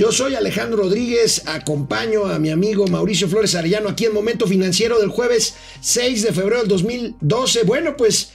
Yo 0.00 0.12
soy 0.12 0.34
Alejandro 0.34 0.78
Rodríguez, 0.78 1.42
acompaño 1.44 2.24
a 2.24 2.38
mi 2.38 2.48
amigo 2.48 2.86
Mauricio 2.86 3.28
Flores 3.28 3.54
Arellano 3.54 3.90
aquí 3.90 4.06
en 4.06 4.14
Momento 4.14 4.46
Financiero 4.46 4.98
del 4.98 5.10
jueves 5.10 5.56
6 5.82 6.22
de 6.22 6.32
febrero 6.32 6.60
del 6.60 6.68
2012. 6.68 7.64
Bueno, 7.64 7.98
pues 7.98 8.30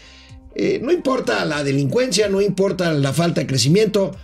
eh, 0.54 0.79
no 0.83 0.91
importa 0.91 1.43
la 1.43 1.63
delincuencia, 1.63 2.29
no 2.29 2.39
importa 2.39 2.93
la 2.93 3.13
falta 3.13 3.41
de 3.41 3.47
crecimiento, 3.47 4.15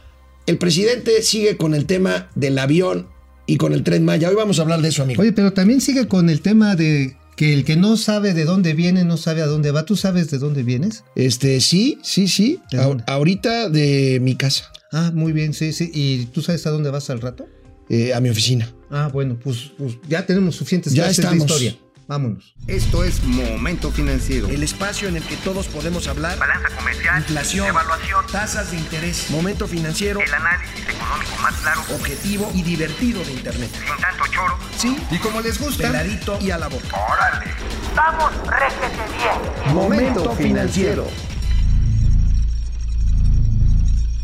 el 0.45 0.59
presidente 0.59 1.23
sigue 1.23 1.57
con 1.57 1.73
el 1.73 1.87
tema 1.87 2.29
del 2.35 2.59
avión 2.59 3.07
y 3.47 3.57
con 3.57 3.73
el 3.73 3.83
tren 3.83 4.05
Maya. 4.05 4.29
Hoy 4.29 4.35
vamos 4.35 4.59
a 4.59 4.61
hablar 4.61 4.83
de 4.83 4.89
eso, 4.89 5.01
amigo. 5.01 5.23
Oye, 5.23 5.33
pero 5.33 5.51
también 5.51 5.81
sigue 5.81 6.07
con 6.07 6.29
el 6.29 6.41
tema 6.41 6.75
de 6.75 7.17
que 7.35 7.55
el 7.55 7.65
que 7.65 7.75
no 7.75 7.97
sabe 7.97 8.35
de 8.35 8.45
dónde 8.45 8.75
viene 8.75 9.03
no 9.03 9.17
sabe 9.17 9.41
a 9.41 9.47
dónde 9.47 9.71
va. 9.71 9.83
¿Tú 9.83 9.95
sabes 9.95 10.29
de 10.29 10.37
dónde 10.37 10.61
vienes? 10.61 11.05
Este, 11.15 11.59
sí, 11.59 11.97
sí, 12.03 12.27
sí. 12.27 12.59
Ahorita 13.07 13.67
de 13.67 14.19
mi 14.21 14.35
casa, 14.35 14.71
Ah, 14.91 15.11
muy 15.13 15.31
bien, 15.31 15.53
sí, 15.53 15.71
sí. 15.73 15.89
¿Y 15.93 16.25
tú 16.27 16.41
sabes 16.41 16.65
a 16.67 16.69
dónde 16.71 16.89
vas 16.91 17.09
al 17.09 17.21
rato? 17.21 17.47
eh, 17.89 18.13
a 18.13 18.21
mi 18.21 18.29
oficina. 18.29 18.69
Ah, 18.89 19.09
bueno, 19.11 19.37
pues, 19.43 19.71
pues 19.77 19.97
ya 20.07 20.25
tenemos 20.25 20.55
suficientes 20.55 20.93
Ya 20.93 21.03
clases 21.03 21.19
estamos. 21.19 21.39
de 21.39 21.45
historia. 21.45 21.75
Vámonos. 22.07 22.55
Esto 22.67 23.03
es 23.03 23.21
Momento 23.23 23.91
Financiero. 23.91 24.47
El 24.49 24.63
espacio 24.63 25.07
en 25.09 25.17
el 25.17 25.23
que 25.23 25.35
todos 25.37 25.67
podemos 25.67 26.07
hablar. 26.07 26.37
Balanza 26.39 26.69
comercial, 26.75 27.19
Inflación, 27.19 27.67
evaluación, 27.67 28.25
tasas 28.31 28.71
de 28.71 28.77
interés, 28.77 29.29
momento 29.29 29.67
financiero, 29.67 30.19
el 30.21 30.33
análisis 30.33 30.87
económico 30.87 31.35
más 31.41 31.53
claro, 31.55 31.81
objetivo 31.93 32.49
y 32.53 32.61
divertido 32.63 33.23
de 33.25 33.31
Internet. 33.33 33.69
sin 33.73 34.01
tanto 34.01 34.23
choro. 34.31 34.57
Sí, 34.77 34.97
Y 35.11 35.17
como 35.19 35.41
les 35.41 35.59
gusta, 35.59 35.83
peladito 35.87 36.37
y 36.41 36.51
a 36.51 36.57
la 36.57 36.67
boca. 36.69 36.95
¡Órale! 36.95 37.51
¡Vamos, 37.95 38.31
réjete 38.47 39.03
bien! 39.17 39.73
Momento 39.75 40.33
Financiero. 40.35 41.07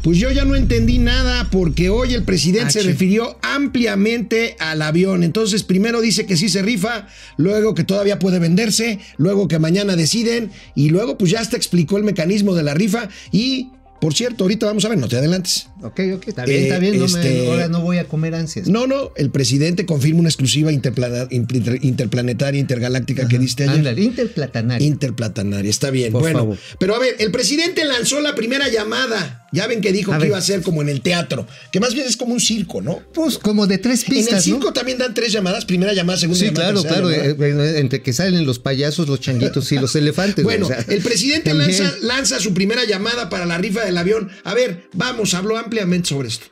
Pues 0.03 0.19
yo 0.19 0.31
ya 0.31 0.45
no 0.45 0.55
entendí 0.55 0.99
nada 0.99 1.49
porque 1.51 1.89
hoy 1.89 2.13
el 2.13 2.23
presidente 2.23 2.67
Ah, 2.67 2.71
se 2.71 2.81
refirió 2.83 3.37
ampliamente 3.41 4.55
al 4.59 4.81
avión. 4.81 5.23
Entonces, 5.23 5.63
primero 5.63 5.99
dice 5.99 6.25
que 6.25 6.37
sí 6.37 6.47
se 6.47 6.61
rifa, 6.61 7.07
luego 7.35 7.73
que 7.73 7.83
todavía 7.83 8.17
puede 8.19 8.39
venderse, 8.39 8.99
luego 9.17 9.47
que 9.49 9.59
mañana 9.59 9.95
deciden 9.97 10.51
y 10.75 10.89
luego 10.89 11.17
pues 11.17 11.31
ya 11.31 11.41
hasta 11.41 11.57
explicó 11.57 11.97
el 11.97 12.03
mecanismo 12.03 12.55
de 12.55 12.63
la 12.63 12.73
rifa 12.73 13.09
y, 13.31 13.71
por 13.99 14.13
cierto, 14.13 14.43
ahorita 14.45 14.65
vamos 14.67 14.85
a 14.85 14.89
ver, 14.89 14.97
no 14.97 15.07
te 15.09 15.17
adelantes. 15.17 15.67
Ok, 15.81 15.99
ok, 16.15 16.27
está 16.27 16.45
bien, 16.45 16.59
Eh, 16.59 16.63
está 16.63 16.79
bien. 16.79 16.99
no 16.99 17.07
me- 17.07 17.19
este- 17.19 17.47
ahora 17.47 17.67
no 17.67 17.81
voy 17.81 17.97
a 17.97 18.05
comer 18.07 18.33
ansias. 18.35 18.67
No, 18.69 18.87
no, 18.87 19.11
el 19.17 19.29
presidente 19.31 19.85
confirma 19.85 20.19
una 20.21 20.29
exclusiva 20.29 20.71
interplana- 20.71 21.27
inter- 21.31 21.79
interplanetaria, 21.83 22.59
intergaláctica 22.61 23.27
que 23.27 23.39
diste 23.39 23.63
ayer. 23.63 23.75
Ándale, 23.79 24.01
interplatanario. 24.01 24.87
Interplatanaria, 24.87 25.69
está 25.69 25.89
bien. 25.89 26.11
Por 26.13 26.21
bueno, 26.21 26.39
favor. 26.39 26.57
pero 26.79 26.95
a 26.95 26.99
ver, 26.99 27.15
el 27.19 27.31
presidente 27.31 27.83
lanzó 27.85 28.21
la 28.21 28.35
primera 28.35 28.69
llamada. 28.69 29.43
Ya 29.53 29.65
ven 29.65 29.79
que 29.79 29.93
dijo 29.93 30.11
A 30.11 30.15
que 30.17 30.23
ver. 30.23 30.27
iba 30.29 30.37
a 30.37 30.41
ser 30.41 30.61
como 30.61 30.81
en 30.81 30.89
el 30.89 30.99
teatro, 31.01 31.47
que 31.71 31.79
más 31.79 31.93
bien 31.93 32.05
es 32.05 32.17
como 32.17 32.33
un 32.33 32.39
circo, 32.41 32.81
¿no? 32.81 33.01
pues 33.13 33.37
como 33.37 33.65
de 33.65 33.77
tres 33.77 34.03
en 34.03 34.11
el 34.11 34.17
pistas, 34.17 34.35
¿no? 34.47 34.55
circo 34.55 34.73
también 34.73 34.97
dan 34.97 35.13
tres 35.13 35.31
llamadas, 35.31 35.63
primera 35.63 35.93
llamada, 35.93 36.17
segunda 36.19 36.39
Sí, 36.39 36.45
llamada. 36.47 36.65
claro, 36.73 36.81
tercera 36.81 37.01
claro. 37.01 37.09
llamada. 37.39 37.65
eh, 37.65 37.75
eh, 37.77 37.79
entre 37.79 38.01
que 38.01 38.11
salen 38.11 38.45
los 38.45 38.59
payasos, 38.59 39.07
los 39.07 39.21
changuitos 39.21 39.71
y 39.71 39.75
los 39.77 39.95
elefantes. 39.95 40.43
Bueno, 40.43 40.65
o 40.65 40.69
sea, 40.69 40.83
el 40.89 41.01
presidente 41.01 41.53
lanza 42.01 42.39
su 42.41 42.53
primera 42.53 42.83
llamada 42.83 43.29
para 43.29 43.45
la 43.45 43.57
rifa 43.57 43.85
del 43.85 43.97
avión. 43.97 44.29
A 44.43 44.53
ver, 44.53 44.89
vamos, 44.93 45.33
habló 45.33 45.57
ampliamente 45.57 46.09
sobre 46.09 46.27
esto. 46.27 46.47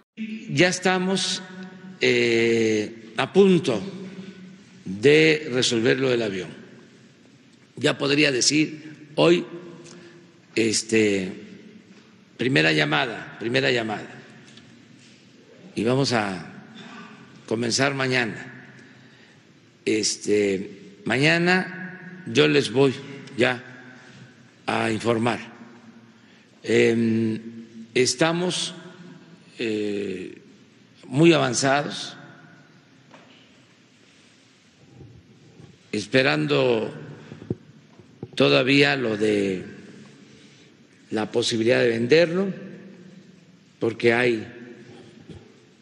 ya 0.49 0.69
estamos 0.69 1.41
eh, 1.99 3.11
a 3.17 3.33
punto 3.33 3.81
de 4.85 5.49
resolver 5.51 5.99
lo 5.99 6.09
del 6.09 6.21
avión. 6.21 6.47
Ya 7.75 7.97
podría 7.97 8.31
decir 8.31 9.09
hoy, 9.15 9.43
este, 10.55 11.31
primera 12.37 12.71
llamada, 12.71 13.37
primera 13.39 13.71
llamada. 13.71 14.07
Y 15.75 15.83
vamos 15.83 16.13
a 16.13 16.45
comenzar 17.45 17.93
mañana. 17.93 18.53
Este, 19.85 20.97
mañana 21.05 22.23
yo 22.25 22.47
les 22.47 22.71
voy 22.71 22.93
ya 23.37 23.63
a 24.65 24.89
informar. 24.91 25.39
Em, 26.63 27.39
estamos 27.93 28.73
eh, 29.59 30.41
muy 31.07 31.33
avanzados, 31.33 32.17
esperando 35.91 36.93
todavía 38.35 38.95
lo 38.95 39.17
de 39.17 39.74
la 41.15 41.31
posibilidad 41.31 41.79
de 41.79 41.87
venderlo, 41.87 42.47
porque 43.79 44.11
hay 44.11 44.45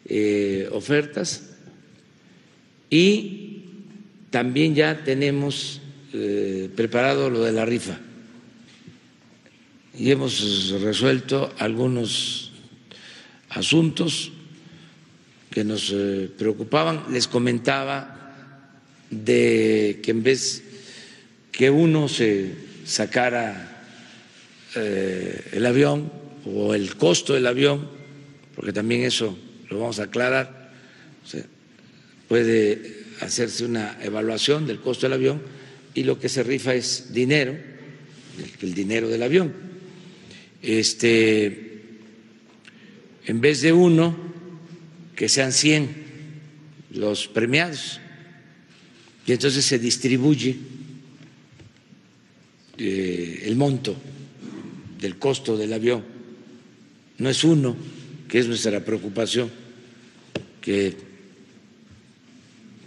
eh, 0.06 0.68
ofertas 0.70 1.50
y 2.88 3.64
también 4.30 4.76
ya 4.76 5.02
tenemos 5.02 5.80
eh, 6.12 6.70
preparado 6.76 7.30
lo 7.30 7.42
de 7.42 7.50
la 7.50 7.64
rifa 7.64 7.98
y 9.98 10.12
hemos 10.12 10.70
resuelto 10.80 11.52
algunos 11.58 12.52
asuntos 13.48 14.30
que 15.50 15.64
nos 15.64 15.90
eh, 15.92 16.30
preocupaban. 16.36 17.04
Les 17.10 17.26
comentaba 17.26 18.34
de 19.10 20.00
que 20.02 20.10
en 20.10 20.22
vez 20.22 20.62
que 21.50 21.70
uno 21.70 22.08
se 22.08 22.54
sacara 22.84 23.73
eh, 24.76 25.50
el 25.52 25.66
avión 25.66 26.12
o 26.44 26.74
el 26.74 26.96
costo 26.96 27.34
del 27.34 27.46
avión, 27.46 27.88
porque 28.54 28.72
también 28.72 29.02
eso 29.02 29.36
lo 29.70 29.80
vamos 29.80 29.98
a 30.00 30.04
aclarar, 30.04 30.72
puede 32.28 33.04
hacerse 33.20 33.64
una 33.64 33.98
evaluación 34.02 34.66
del 34.66 34.80
costo 34.80 35.06
del 35.06 35.14
avión 35.14 35.42
y 35.94 36.02
lo 36.04 36.18
que 36.18 36.28
se 36.28 36.42
rifa 36.42 36.74
es 36.74 37.12
dinero, 37.12 37.52
el, 37.52 38.68
el 38.68 38.74
dinero 38.74 39.08
del 39.08 39.22
avión. 39.22 39.52
Este, 40.60 41.74
en 43.26 43.40
vez 43.40 43.62
de 43.62 43.72
uno, 43.72 44.16
que 45.14 45.28
sean 45.28 45.52
100 45.52 46.04
los 46.94 47.28
premiados. 47.28 48.00
Y 49.26 49.32
entonces 49.32 49.64
se 49.64 49.78
distribuye 49.78 50.56
eh, 52.78 53.42
el 53.44 53.56
monto 53.56 53.96
del 55.04 55.18
costo 55.18 55.54
del 55.54 55.70
avión. 55.74 56.02
No 57.18 57.28
es 57.28 57.44
uno, 57.44 57.76
que 58.26 58.38
es 58.38 58.48
nuestra 58.48 58.82
preocupación, 58.82 59.50
que 60.62 60.96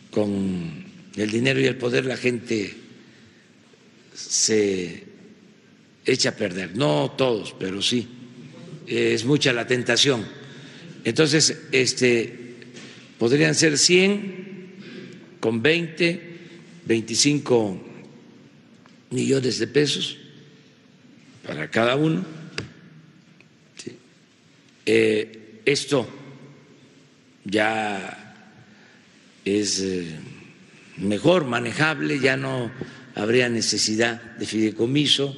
con 0.09 0.83
el 1.16 1.29
dinero 1.29 1.59
y 1.59 1.66
el 1.66 1.77
poder 1.77 2.06
la 2.06 2.17
gente 2.17 2.73
se 4.16 5.03
echa 6.07 6.29
a 6.29 6.35
perder. 6.35 6.75
No 6.75 7.13
todos, 7.16 7.53
pero 7.59 7.83
sí. 7.83 8.07
Es 8.88 9.23
mucha 9.23 9.53
la 9.53 9.67
tentación. 9.67 10.25
Entonces, 11.03 11.66
este, 11.72 12.56
podrían 13.19 13.53
ser 13.53 13.77
100 13.77 14.73
con 15.39 15.61
20, 15.61 16.22
25 16.83 17.83
millones 19.11 19.59
de 19.59 19.67
pesos 19.67 20.17
para 21.47 21.72
cada 21.72 21.96
uno. 21.96 22.25
Eh, 24.85 25.62
esto 25.66 26.08
ya 27.44 28.35
es 29.44 29.80
eh, 29.80 30.16
mejor 30.97 31.46
manejable, 31.46 32.19
ya 32.19 32.38
no 32.38 32.72
habría 33.16 33.50
necesidad 33.50 34.22
de 34.38 34.46
fideicomiso, 34.46 35.36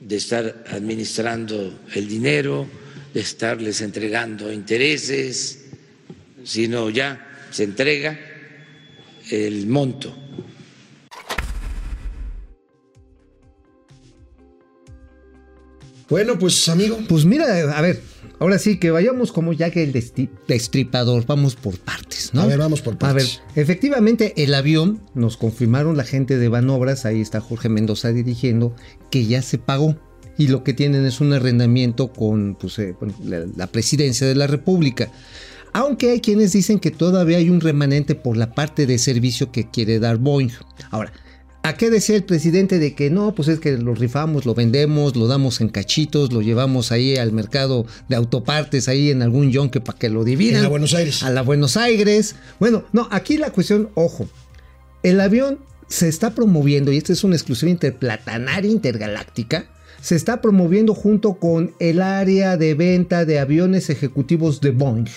de 0.00 0.16
estar 0.16 0.64
administrando 0.70 1.86
el 1.94 2.08
dinero, 2.08 2.66
de 3.14 3.20
estarles 3.20 3.80
entregando 3.80 4.52
intereses, 4.52 5.66
sino 6.44 6.90
ya 6.90 7.46
se 7.50 7.64
entrega 7.64 8.18
el 9.30 9.66
monto. 9.66 10.27
Bueno, 16.08 16.38
pues 16.38 16.68
amigo, 16.68 16.98
Pues 17.08 17.24
mira, 17.24 17.76
a 17.76 17.80
ver, 17.82 18.00
ahora 18.38 18.58
sí 18.58 18.78
que 18.78 18.90
vayamos 18.90 19.30
como 19.30 19.52
ya 19.52 19.70
que 19.70 19.82
el 19.82 19.92
destripador, 19.92 21.26
vamos 21.26 21.54
por 21.54 21.78
partes, 21.78 22.30
¿no? 22.32 22.42
A 22.42 22.46
ver, 22.46 22.58
vamos 22.58 22.80
por 22.80 22.94
A 23.00 23.12
ver, 23.12 23.24
partes. 23.24 23.42
efectivamente 23.54 24.32
el 24.42 24.54
avión, 24.54 25.00
nos 25.14 25.36
confirmaron 25.36 25.96
la 25.96 26.04
gente 26.04 26.38
de 26.38 26.48
Banobras, 26.48 27.04
ahí 27.04 27.20
está 27.20 27.40
Jorge 27.40 27.68
Mendoza 27.68 28.10
dirigiendo, 28.12 28.74
que 29.10 29.26
ya 29.26 29.42
se 29.42 29.58
pagó. 29.58 29.96
Y 30.38 30.48
lo 30.48 30.62
que 30.62 30.72
tienen 30.72 31.04
es 31.04 31.20
un 31.20 31.32
arrendamiento 31.32 32.12
con 32.12 32.54
pues, 32.54 32.78
eh, 32.78 32.94
la, 33.24 33.44
la 33.56 33.66
presidencia 33.66 34.24
de 34.26 34.36
la 34.36 34.46
República. 34.46 35.10
Aunque 35.72 36.12
hay 36.12 36.20
quienes 36.20 36.52
dicen 36.52 36.78
que 36.78 36.90
todavía 36.92 37.38
hay 37.38 37.50
un 37.50 37.60
remanente 37.60 38.14
por 38.14 38.36
la 38.36 38.54
parte 38.54 38.86
de 38.86 38.98
servicio 38.98 39.50
que 39.50 39.68
quiere 39.68 39.98
dar 39.98 40.16
Boeing. 40.16 40.50
Ahora, 40.90 41.12
¿A 41.62 41.76
qué 41.76 41.90
decía 41.90 42.16
el 42.16 42.24
presidente 42.24 42.78
de 42.78 42.94
que 42.94 43.10
no? 43.10 43.34
Pues 43.34 43.48
es 43.48 43.60
que 43.60 43.76
lo 43.76 43.94
rifamos, 43.94 44.46
lo 44.46 44.54
vendemos, 44.54 45.16
lo 45.16 45.26
damos 45.26 45.60
en 45.60 45.68
cachitos, 45.68 46.32
lo 46.32 46.40
llevamos 46.40 46.92
ahí 46.92 47.16
al 47.16 47.32
mercado 47.32 47.84
de 48.08 48.16
autopartes, 48.16 48.88
ahí 48.88 49.10
en 49.10 49.22
algún 49.22 49.50
yonque 49.50 49.80
para 49.80 49.98
que 49.98 50.08
lo 50.08 50.24
dividan. 50.24 50.62
La 50.62 50.68
Buenos 50.68 50.94
Aires. 50.94 51.22
A 51.22 51.30
la 51.30 51.42
Buenos 51.42 51.76
Aires. 51.76 52.36
Bueno, 52.58 52.84
no, 52.92 53.08
aquí 53.10 53.36
la 53.36 53.50
cuestión, 53.50 53.90
ojo, 53.94 54.28
el 55.02 55.20
avión 55.20 55.58
se 55.88 56.08
está 56.08 56.34
promoviendo, 56.34 56.92
y 56.92 56.96
esta 56.96 57.12
es 57.12 57.24
una 57.24 57.34
exclusiva 57.34 57.70
interplatanaria 57.70 58.70
intergaláctica, 58.70 59.68
se 60.00 60.14
está 60.14 60.40
promoviendo 60.40 60.94
junto 60.94 61.34
con 61.34 61.74
el 61.80 62.00
área 62.00 62.56
de 62.56 62.74
venta 62.74 63.24
de 63.24 63.40
aviones 63.40 63.90
ejecutivos 63.90 64.60
de 64.60 64.70
Boeing. 64.70 65.08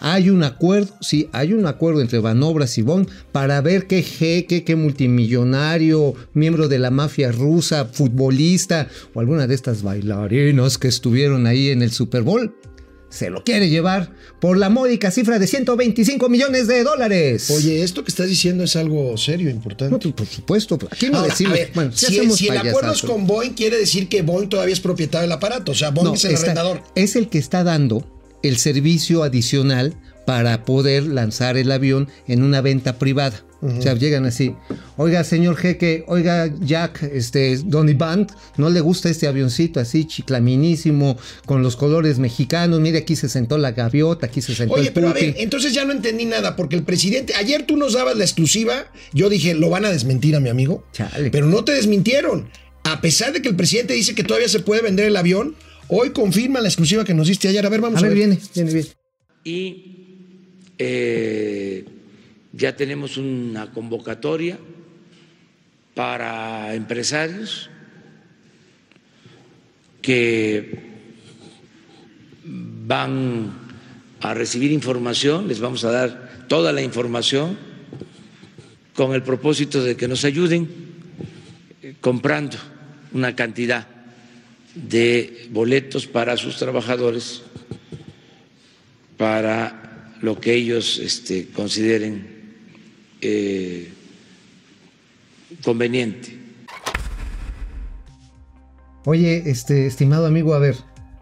Hay 0.00 0.30
un 0.30 0.44
acuerdo, 0.44 0.94
sí, 1.00 1.28
hay 1.32 1.52
un 1.52 1.66
acuerdo 1.66 2.00
entre 2.00 2.20
Banobras 2.20 2.78
y 2.78 2.82
Boeing 2.82 3.06
para 3.32 3.60
ver 3.60 3.86
qué 3.86 4.02
jeque, 4.02 4.62
qué 4.64 4.76
multimillonario, 4.76 6.14
miembro 6.34 6.68
de 6.68 6.78
la 6.78 6.90
mafia 6.90 7.32
rusa, 7.32 7.84
futbolista 7.86 8.88
o 9.14 9.20
alguna 9.20 9.46
de 9.46 9.54
estas 9.54 9.82
bailarinas 9.82 10.78
que 10.78 10.88
estuvieron 10.88 11.46
ahí 11.46 11.70
en 11.70 11.82
el 11.82 11.90
Super 11.90 12.22
Bowl 12.22 12.54
se 13.10 13.30
lo 13.30 13.42
quiere 13.42 13.70
llevar 13.70 14.10
por 14.38 14.58
la 14.58 14.68
módica 14.68 15.10
cifra 15.10 15.38
de 15.38 15.46
125 15.46 16.28
millones 16.28 16.66
de 16.66 16.84
dólares. 16.84 17.50
Oye, 17.50 17.82
esto 17.82 18.04
que 18.04 18.10
estás 18.10 18.28
diciendo 18.28 18.64
es 18.64 18.76
algo 18.76 19.16
serio, 19.16 19.48
importante. 19.48 19.90
No, 19.92 19.98
pues, 19.98 20.12
por 20.14 20.26
supuesto, 20.26 20.76
pues, 20.78 20.92
aquí 20.92 21.06
no 21.08 21.16
Ahora, 21.16 21.30
decimos. 21.30 21.54
ver, 21.54 21.70
bueno, 21.74 21.90
si, 21.94 22.48
el 22.48 22.58
acuerdo 22.58 22.92
es 22.92 23.00
con 23.00 23.26
Boeing, 23.26 23.52
quiere 23.54 23.78
decir 23.78 24.10
que 24.10 24.20
Boeing 24.20 24.50
todavía 24.50 24.74
es 24.74 24.80
propietario 24.80 25.22
del 25.22 25.32
aparato. 25.32 25.72
O 25.72 25.74
sea, 25.74 25.88
Boeing 25.90 26.08
No, 26.10 26.14
es 26.16 26.24
el 26.26 26.32
está- 26.32 26.50
arrendador. 26.50 26.82
es 26.94 27.16
el 27.16 27.30
que 27.30 27.38
está 27.38 27.64
dando 27.64 28.06
el 28.42 28.58
servicio 28.58 29.22
adicional 29.22 29.94
para 30.26 30.64
poder 30.64 31.04
lanzar 31.04 31.56
el 31.56 31.72
avión 31.72 32.08
en 32.26 32.42
una 32.42 32.60
venta 32.60 32.98
privada. 32.98 33.44
O 33.60 33.82
sea, 33.82 33.94
llegan 33.94 34.24
así. 34.24 34.54
Oiga, 34.96 35.24
señor 35.24 35.56
jeque, 35.56 36.04
oiga, 36.06 36.48
Jack, 36.60 37.02
este, 37.02 37.56
Donny 37.64 37.94
Band, 37.94 38.30
¿no 38.56 38.70
le 38.70 38.80
gusta 38.80 39.08
este 39.08 39.26
avioncito 39.26 39.80
así, 39.80 40.04
chiclaminísimo, 40.04 41.16
con 41.44 41.62
los 41.62 41.74
colores 41.74 42.20
mexicanos? 42.20 42.78
Mire, 42.78 42.98
aquí 42.98 43.16
se 43.16 43.28
sentó 43.28 43.58
la 43.58 43.72
gaviota, 43.72 44.26
aquí 44.26 44.42
se 44.42 44.54
sentó 44.54 44.74
Oye, 44.74 44.88
el 44.88 44.92
pero 44.92 45.08
a 45.08 45.12
ver, 45.12 45.34
entonces 45.38 45.74
ya 45.74 45.84
no 45.84 45.92
entendí 45.92 46.24
nada, 46.24 46.54
porque 46.54 46.76
el 46.76 46.84
presidente, 46.84 47.34
ayer 47.34 47.64
tú 47.64 47.76
nos 47.76 47.94
dabas 47.94 48.16
la 48.16 48.24
exclusiva, 48.24 48.92
yo 49.12 49.28
dije, 49.28 49.54
lo 49.54 49.70
van 49.70 49.84
a 49.84 49.90
desmentir 49.90 50.36
a 50.36 50.40
mi 50.40 50.50
amigo, 50.50 50.84
Chale. 50.92 51.30
pero 51.30 51.46
no 51.46 51.64
te 51.64 51.72
desmintieron. 51.72 52.48
A 52.84 53.00
pesar 53.00 53.32
de 53.32 53.42
que 53.42 53.48
el 53.48 53.56
presidente 53.56 53.92
dice 53.94 54.14
que 54.14 54.22
todavía 54.22 54.48
se 54.48 54.60
puede 54.60 54.82
vender 54.82 55.06
el 55.06 55.16
avión, 55.16 55.56
hoy 55.88 56.10
confirma 56.10 56.60
la 56.60 56.68
exclusiva 56.68 57.04
que 57.04 57.14
nos 57.14 57.28
diste 57.28 57.48
ayer. 57.48 57.64
A 57.64 57.68
ver, 57.68 57.80
vamos 57.80 58.02
a 58.02 58.06
a, 58.06 58.08
ver, 58.08 58.16
viene, 58.16 58.38
viene, 58.54 58.72
viene. 58.72 58.88
y 59.44 59.84
eh, 60.78 61.84
ya 62.52 62.76
tenemos 62.76 63.16
una 63.16 63.72
convocatoria 63.72 64.58
para 65.94 66.74
empresarios 66.74 67.70
que 70.00 70.88
van 72.44 73.52
a 74.20 74.34
recibir 74.34 74.72
información, 74.72 75.48
les 75.48 75.60
vamos 75.60 75.84
a 75.84 75.90
dar 75.90 76.46
toda 76.48 76.72
la 76.72 76.82
información 76.82 77.58
con 78.94 79.14
el 79.14 79.22
propósito 79.22 79.82
de 79.82 79.96
que 79.96 80.08
nos 80.08 80.24
ayuden 80.24 80.68
eh, 81.82 81.94
comprando 82.00 82.56
una 83.12 83.36
cantidad 83.36 83.97
de 84.74 85.48
boletos 85.50 86.06
para 86.06 86.36
sus 86.36 86.56
trabajadores 86.56 87.42
para 89.16 90.14
lo 90.22 90.40
que 90.40 90.54
ellos 90.54 90.98
este, 90.98 91.48
consideren 91.48 92.26
eh, 93.20 93.92
conveniente. 95.62 96.38
Oye, 99.04 99.42
este, 99.46 99.86
estimado 99.86 100.26
amigo, 100.26 100.54
a 100.54 100.58
ver. 100.58 100.76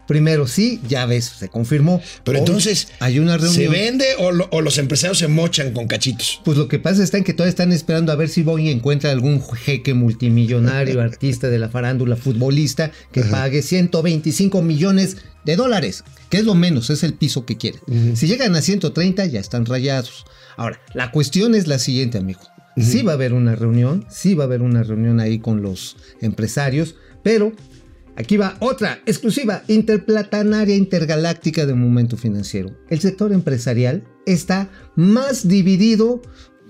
Primero, 0.07 0.47
sí, 0.47 0.79
ya 0.87 1.05
ves, 1.05 1.25
se 1.25 1.49
confirmó. 1.49 2.01
Pero 2.23 2.39
entonces, 2.39 2.87
hay 2.99 3.19
una 3.19 3.37
reunión. 3.37 3.53
¿se 3.55 3.67
vende 3.67 4.05
o, 4.19 4.31
lo- 4.31 4.47
o 4.51 4.61
los 4.61 4.77
empresarios 4.77 5.17
se 5.19 5.27
mochan 5.27 5.73
con 5.73 5.87
cachitos? 5.87 6.41
Pues 6.45 6.57
lo 6.57 6.67
que 6.67 6.79
pasa 6.79 7.03
en 7.17 7.23
que 7.23 7.33
todavía 7.33 7.49
están 7.49 7.71
esperando 7.71 8.11
a 8.11 8.15
ver 8.15 8.29
si 8.29 8.43
Boeing 8.43 8.67
encuentra 8.67 9.11
algún 9.11 9.41
jeque 9.43 9.93
multimillonario, 9.93 11.01
artista 11.01 11.49
de 11.49 11.59
la 11.59 11.69
farándula, 11.69 12.15
futbolista, 12.15 12.91
que 13.11 13.23
pague 13.23 13.61
125 13.61 14.61
millones 14.61 15.17
de 15.45 15.55
dólares, 15.55 16.03
que 16.29 16.37
es 16.37 16.43
lo 16.45 16.55
menos, 16.55 16.89
es 16.89 17.03
el 17.03 17.13
piso 17.13 17.45
que 17.45 17.57
quieren. 17.57 17.81
Si 18.15 18.27
llegan 18.27 18.55
a 18.55 18.61
130 18.61 19.25
ya 19.27 19.39
están 19.39 19.65
rayados. 19.65 20.25
Ahora, 20.57 20.79
la 20.93 21.11
cuestión 21.11 21.53
es 21.55 21.67
la 21.67 21.79
siguiente, 21.79 22.17
amigo. 22.17 22.41
Sí 22.77 23.01
va 23.01 23.13
a 23.13 23.15
haber 23.15 23.33
una 23.33 23.55
reunión, 23.55 24.05
sí 24.09 24.35
va 24.35 24.43
a 24.43 24.47
haber 24.47 24.61
una 24.61 24.83
reunión 24.83 25.19
ahí 25.19 25.39
con 25.39 25.61
los 25.61 25.95
empresarios, 26.21 26.95
pero 27.23 27.53
Aquí 28.17 28.35
va 28.35 28.57
otra 28.59 28.99
exclusiva 29.05 29.63
interplatanaria 29.67 30.75
intergaláctica 30.75 31.67
de 31.67 31.75
momento 31.75 32.17
financiero. 32.17 32.75
El 32.89 32.99
sector 32.99 33.31
empresarial 33.31 34.03
está 34.25 34.69
más 34.95 35.47
dividido, 35.47 36.23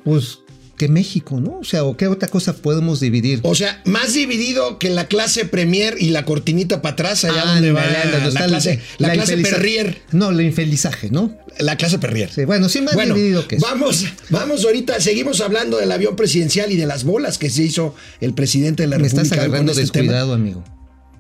pues, 0.04 0.40
que 0.78 0.90
México, 0.90 1.40
¿no? 1.40 1.60
O 1.60 1.64
sea, 1.64 1.86
¿o 1.86 1.96
qué 1.98 2.08
otra 2.08 2.28
cosa 2.28 2.54
podemos 2.54 3.00
dividir? 3.00 3.40
O 3.44 3.56
sea, 3.56 3.82
más 3.86 4.14
dividido 4.14 4.78
que 4.78 4.90
la 4.90 5.08
clase 5.08 5.46
Premier 5.46 5.96
y 5.98 6.10
la 6.10 6.26
cortinita 6.26 6.82
para 6.82 6.94
atrás, 6.94 7.24
allá 7.24 7.46
donde 7.46 7.72
va 7.72 7.84
la, 7.86 8.28
está 8.28 8.46
clase, 8.46 8.80
la 9.00 9.14
clase 9.14 9.38
Perrier. 9.38 10.02
No, 10.12 10.30
el 10.30 10.42
infelizaje, 10.42 11.10
¿no? 11.10 11.36
La 11.60 11.78
clase 11.78 11.98
Perrier. 11.98 12.30
Sí, 12.30 12.44
bueno, 12.46 12.70
sí 12.70 12.82
más 12.82 12.94
Bueno, 12.94 13.16
dividido 13.16 13.48
que 13.48 13.56
eso. 13.56 13.66
vamos, 13.66 14.06
vamos 14.30 14.66
ahorita, 14.66 15.00
seguimos 15.00 15.42
hablando 15.42 15.78
del 15.78 15.92
avión 15.92 16.16
presidencial 16.16 16.72
y 16.72 16.76
de 16.76 16.86
las 16.86 17.06
bolas 17.06 17.38
que 17.38 17.50
se 17.50 17.64
hizo 17.64 17.96
el 18.20 18.34
presidente 18.34 18.84
de 18.84 18.88
la 18.88 18.98
Me 18.98 19.04
República. 19.06 19.24
estás 19.24 19.38
con 19.38 19.46
agarrando 19.48 19.72
este 19.72 19.82
descuidado, 19.82 20.34
amigo. 20.34 20.64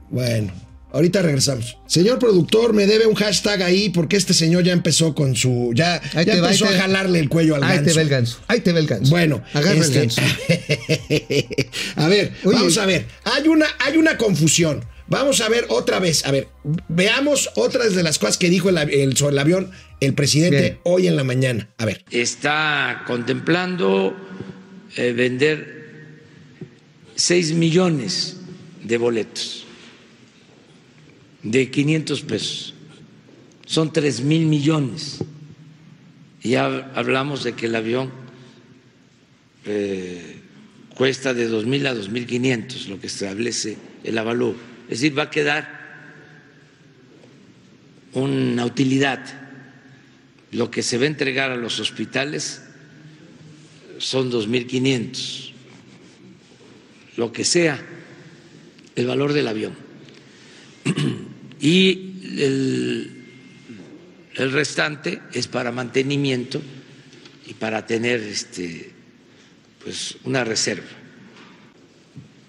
Bueno, 0.09 0.53
ahorita 0.91 1.21
regresamos. 1.21 1.77
Señor 1.87 2.17
productor, 2.19 2.73
me 2.73 2.85
debe 2.87 3.05
un 3.07 3.15
hashtag 3.15 3.61
ahí 3.63 3.89
porque 3.89 4.15
este 4.17 4.33
señor 4.33 4.63
ya 4.63 4.73
empezó 4.73 5.13
con 5.15 5.35
su. 5.35 5.71
Ya, 5.75 5.95
Ahí 6.13 6.25
ya 6.25 6.33
te 6.35 6.41
va, 6.41 6.47
ahí 6.49 6.53
empezó 6.55 6.65
te- 6.65 6.75
a 6.77 6.81
jalarle 6.81 7.19
el 7.19 7.29
cuello 7.29 7.55
al 7.55 7.63
Ahí 7.63 7.77
te 7.79 7.83
ganso. 7.85 7.95
ve 7.95 8.01
el 8.03 8.09
ganso. 8.09 8.39
Ahí 8.47 8.59
te 8.61 8.71
ve 8.73 8.79
el 8.79 8.87
ganso. 8.87 9.09
Bueno, 9.11 9.43
agarra 9.53 9.79
este, 9.79 9.99
el 10.03 10.07
ganso. 10.07 10.21
a 11.95 12.07
ver, 12.07 12.33
Oye. 12.43 12.55
vamos 12.55 12.77
a 12.77 12.85
ver. 12.85 13.05
Hay 13.25 13.47
una, 13.47 13.65
hay 13.79 13.97
una 13.97 14.17
confusión. 14.17 14.85
Vamos 15.09 15.39
a 15.39 15.47
ver 15.49 15.65
otra 15.69 15.99
vez. 15.99 16.25
A 16.25 16.31
ver, 16.31 16.49
veamos 16.89 17.49
otras 17.55 17.95
de 17.95 18.03
las 18.03 18.19
cosas 18.19 18.37
que 18.37 18.49
dijo 18.49 18.69
el, 18.69 19.15
sobre 19.15 19.33
el 19.33 19.39
avión 19.39 19.71
el 20.01 20.13
presidente 20.13 20.61
Bien. 20.61 20.79
hoy 20.83 21.07
en 21.07 21.15
la 21.15 21.23
mañana. 21.23 21.69
A 21.77 21.85
ver. 21.85 22.03
Está 22.11 23.03
contemplando 23.07 24.13
eh, 24.97 25.13
vender 25.13 25.77
6 27.15 27.53
millones 27.53 28.35
de 28.83 28.97
boletos 28.97 29.65
de 31.43 31.69
500 31.71 32.21
pesos. 32.21 32.73
Son 33.65 33.91
3 33.91 34.21
mil 34.21 34.45
millones. 34.45 35.23
Ya 36.43 36.91
hablamos 36.95 37.43
de 37.43 37.53
que 37.53 37.65
el 37.65 37.75
avión 37.75 38.11
eh, 39.65 40.37
cuesta 40.95 41.33
de 41.33 41.47
2 41.47 41.65
mil 41.65 41.85
a 41.85 41.93
2.500, 41.93 42.87
lo 42.87 42.99
que 42.99 43.07
establece 43.07 43.77
el 44.03 44.17
avalúo. 44.17 44.55
Es 44.89 45.01
decir, 45.01 45.17
va 45.17 45.23
a 45.23 45.29
quedar 45.29 45.77
una 48.13 48.65
utilidad. 48.65 49.19
Lo 50.51 50.71
que 50.71 50.81
se 50.81 50.97
va 50.97 51.03
a 51.03 51.07
entregar 51.07 51.51
a 51.51 51.57
los 51.57 51.79
hospitales 51.79 52.61
son 53.97 54.31
2.500, 54.31 55.51
lo 57.17 57.31
que 57.31 57.43
sea 57.43 57.83
el 58.95 59.05
valor 59.05 59.33
del 59.33 59.47
avión. 59.47 59.86
Y 61.59 62.13
el, 62.37 63.11
el 64.35 64.51
restante 64.51 65.21
es 65.33 65.47
para 65.47 65.71
mantenimiento 65.71 66.61
y 67.47 67.53
para 67.55 67.85
tener 67.85 68.21
este, 68.21 68.91
pues, 69.83 70.17
una 70.23 70.43
reserva. 70.43 70.85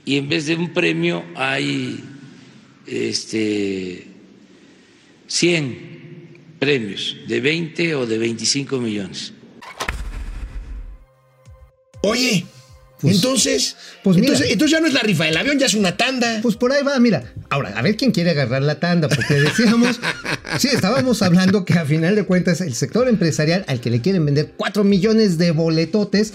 Y 0.05 0.17
en 0.17 0.29
vez 0.29 0.47
de 0.47 0.57
un 0.57 0.73
premio 0.73 1.25
hay 1.37 2.03
este, 2.87 4.07
100 5.27 6.57
premios 6.59 7.17
de 7.27 7.41
20 7.41 7.95
o 7.95 8.07
de 8.07 8.19
25 8.19 8.79
millones. 8.79 9.33
Oye, 12.03 12.47
Pues- 13.01 13.17
entonces, 13.17 13.77
pues 14.03 14.17
mira. 14.17 14.29
entonces, 14.29 14.53
entonces 14.53 14.73
ya 14.73 14.81
no 14.81 14.87
es 14.89 14.93
la 14.95 15.01
rifa, 15.01 15.29
el 15.29 15.37
avión 15.37 15.59
ya 15.59 15.67
es 15.67 15.75
una 15.75 15.97
tanda. 15.97 16.41
Pues 16.43 16.57
por 16.57 16.73
ahí 16.73 16.83
va, 16.83 16.99
mira. 16.99 17.33
Ahora, 17.49 17.71
a 17.77 17.83
ver 17.83 17.97
quién 17.97 18.11
quiere 18.11 18.31
agarrar 18.31 18.63
la 18.63 18.81
tanda, 18.81 19.09
porque 19.09 19.35
decíamos, 19.35 20.01
sí, 20.59 20.69
estábamos 20.73 21.23
hablando 21.23 21.65
que 21.65 21.75
a 21.75 21.85
final 21.85 22.15
de 22.17 22.25
cuentas 22.25 22.61
el 22.61 22.75
sector 22.75 23.09
empresarial 23.09 23.65
al 23.69 23.81
que 23.81 23.91
le 23.91 24.01
quieren 24.01 24.25
vender 24.27 24.53
4 24.57 24.83
millones 24.85 25.39
de 25.39 25.53
boletotes, 25.53 26.33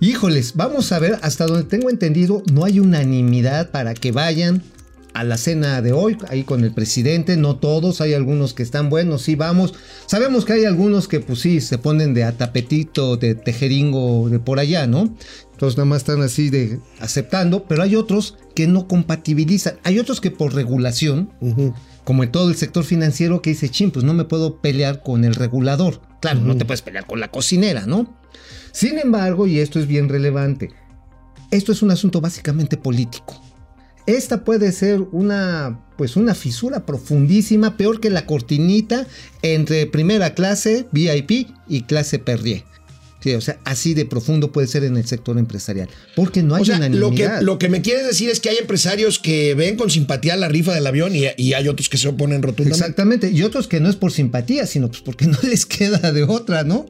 híjoles, 0.00 0.52
vamos 0.56 0.90
a 0.92 0.98
ver, 0.98 1.18
hasta 1.22 1.46
donde 1.46 1.64
tengo 1.64 1.88
entendido, 1.88 2.42
no 2.52 2.64
hay 2.64 2.80
unanimidad 2.80 3.70
para 3.70 3.94
que 3.94 4.12
vayan 4.12 4.62
a 5.16 5.24
la 5.24 5.38
cena 5.38 5.80
de 5.80 5.94
hoy, 5.94 6.18
ahí 6.28 6.44
con 6.44 6.62
el 6.62 6.74
presidente, 6.74 7.38
no 7.38 7.56
todos, 7.56 8.02
hay 8.02 8.12
algunos 8.12 8.52
que 8.52 8.62
están 8.62 8.90
buenos, 8.90 9.22
sí 9.22 9.34
vamos. 9.34 9.72
Sabemos 10.04 10.44
que 10.44 10.52
hay 10.52 10.66
algunos 10.66 11.08
que 11.08 11.20
pues 11.20 11.38
sí, 11.38 11.62
se 11.62 11.78
ponen 11.78 12.12
de 12.12 12.24
atapetito, 12.24 13.16
de 13.16 13.34
tejeringo, 13.34 14.28
de 14.28 14.40
por 14.40 14.58
allá, 14.58 14.86
¿no? 14.86 15.08
Entonces 15.52 15.78
nada 15.78 15.86
más 15.86 16.02
están 16.02 16.20
así 16.20 16.50
de 16.50 16.80
aceptando, 17.00 17.64
pero 17.64 17.82
hay 17.82 17.96
otros 17.96 18.36
que 18.54 18.66
no 18.66 18.86
compatibilizan. 18.86 19.78
Hay 19.84 19.98
otros 19.98 20.20
que 20.20 20.30
por 20.30 20.54
regulación, 20.54 21.30
como 22.04 22.22
en 22.22 22.30
todo 22.30 22.50
el 22.50 22.56
sector 22.56 22.84
financiero, 22.84 23.40
que 23.40 23.50
dice, 23.50 23.70
ching, 23.70 23.92
pues 23.92 24.04
no 24.04 24.12
me 24.12 24.26
puedo 24.26 24.60
pelear 24.60 25.02
con 25.02 25.24
el 25.24 25.34
regulador. 25.34 26.02
Claro, 26.20 26.40
no 26.40 26.58
te 26.58 26.66
puedes 26.66 26.82
pelear 26.82 27.06
con 27.06 27.20
la 27.20 27.30
cocinera, 27.30 27.86
¿no? 27.86 28.20
Sin 28.70 28.98
embargo, 28.98 29.46
y 29.46 29.60
esto 29.60 29.78
es 29.80 29.86
bien 29.86 30.10
relevante, 30.10 30.72
esto 31.50 31.72
es 31.72 31.80
un 31.80 31.90
asunto 31.90 32.20
básicamente 32.20 32.76
político. 32.76 33.45
Esta 34.06 34.44
puede 34.44 34.70
ser 34.70 35.00
una, 35.10 35.80
pues 35.96 36.16
una 36.16 36.34
fisura 36.34 36.86
profundísima, 36.86 37.76
peor 37.76 38.00
que 38.00 38.08
la 38.08 38.24
cortinita 38.24 39.06
entre 39.42 39.86
primera 39.86 40.34
clase, 40.34 40.86
VIP, 40.92 41.48
y 41.68 41.82
clase 41.82 42.20
Perrier. 42.20 42.64
Sí, 43.26 43.34
o 43.34 43.40
sea, 43.40 43.58
así 43.64 43.92
de 43.92 44.04
profundo 44.04 44.52
puede 44.52 44.68
ser 44.68 44.84
en 44.84 44.96
el 44.96 45.04
sector 45.04 45.36
empresarial. 45.36 45.88
Porque 46.14 46.44
no 46.44 46.54
hay 46.54 46.62
O 46.62 46.64
sea, 46.64 46.88
lo 46.88 47.10
que, 47.10 47.28
lo 47.40 47.58
que 47.58 47.68
me 47.68 47.82
quieres 47.82 48.06
decir 48.06 48.30
es 48.30 48.38
que 48.38 48.50
hay 48.50 48.58
empresarios 48.58 49.18
que 49.18 49.54
ven 49.54 49.74
con 49.74 49.90
simpatía 49.90 50.36
la 50.36 50.48
rifa 50.48 50.72
del 50.72 50.86
avión 50.86 51.16
y, 51.16 51.24
y 51.36 51.54
hay 51.54 51.66
otros 51.66 51.88
que 51.88 51.98
se 51.98 52.06
oponen 52.06 52.40
rotundamente. 52.40 52.78
Exactamente, 52.78 53.30
y 53.32 53.42
otros 53.42 53.66
que 53.66 53.80
no 53.80 53.90
es 53.90 53.96
por 53.96 54.12
simpatía, 54.12 54.64
sino 54.68 54.86
pues 54.86 55.00
porque 55.00 55.26
no 55.26 55.36
les 55.42 55.66
queda 55.66 56.12
de 56.12 56.22
otra, 56.22 56.62
¿no? 56.62 56.86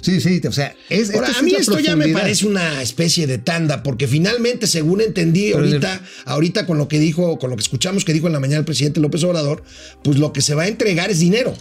Sí, 0.00 0.20
sí, 0.20 0.40
o 0.46 0.52
sea, 0.52 0.76
es, 0.88 1.12
Ahora, 1.12 1.26
esto 1.26 1.40
a 1.40 1.42
mí 1.42 1.54
esto 1.58 1.80
ya 1.80 1.96
me 1.96 2.06
parece 2.10 2.46
una 2.46 2.80
especie 2.82 3.26
de 3.26 3.38
tanda, 3.38 3.82
porque 3.82 4.06
finalmente, 4.06 4.68
según 4.68 5.00
entendí 5.00 5.50
ahorita, 5.50 6.02
ahorita 6.24 6.66
con 6.66 6.78
lo 6.78 6.86
que 6.86 7.00
dijo, 7.00 7.40
con 7.40 7.50
lo 7.50 7.56
que 7.56 7.62
escuchamos 7.62 8.04
que 8.04 8.12
dijo 8.12 8.28
en 8.28 8.32
la 8.32 8.38
mañana 8.38 8.60
el 8.60 8.64
presidente 8.64 9.00
López 9.00 9.24
Obrador, 9.24 9.64
pues 10.04 10.18
lo 10.18 10.32
que 10.32 10.40
se 10.40 10.54
va 10.54 10.62
a 10.62 10.68
entregar 10.68 11.10
es 11.10 11.18
dinero. 11.18 11.52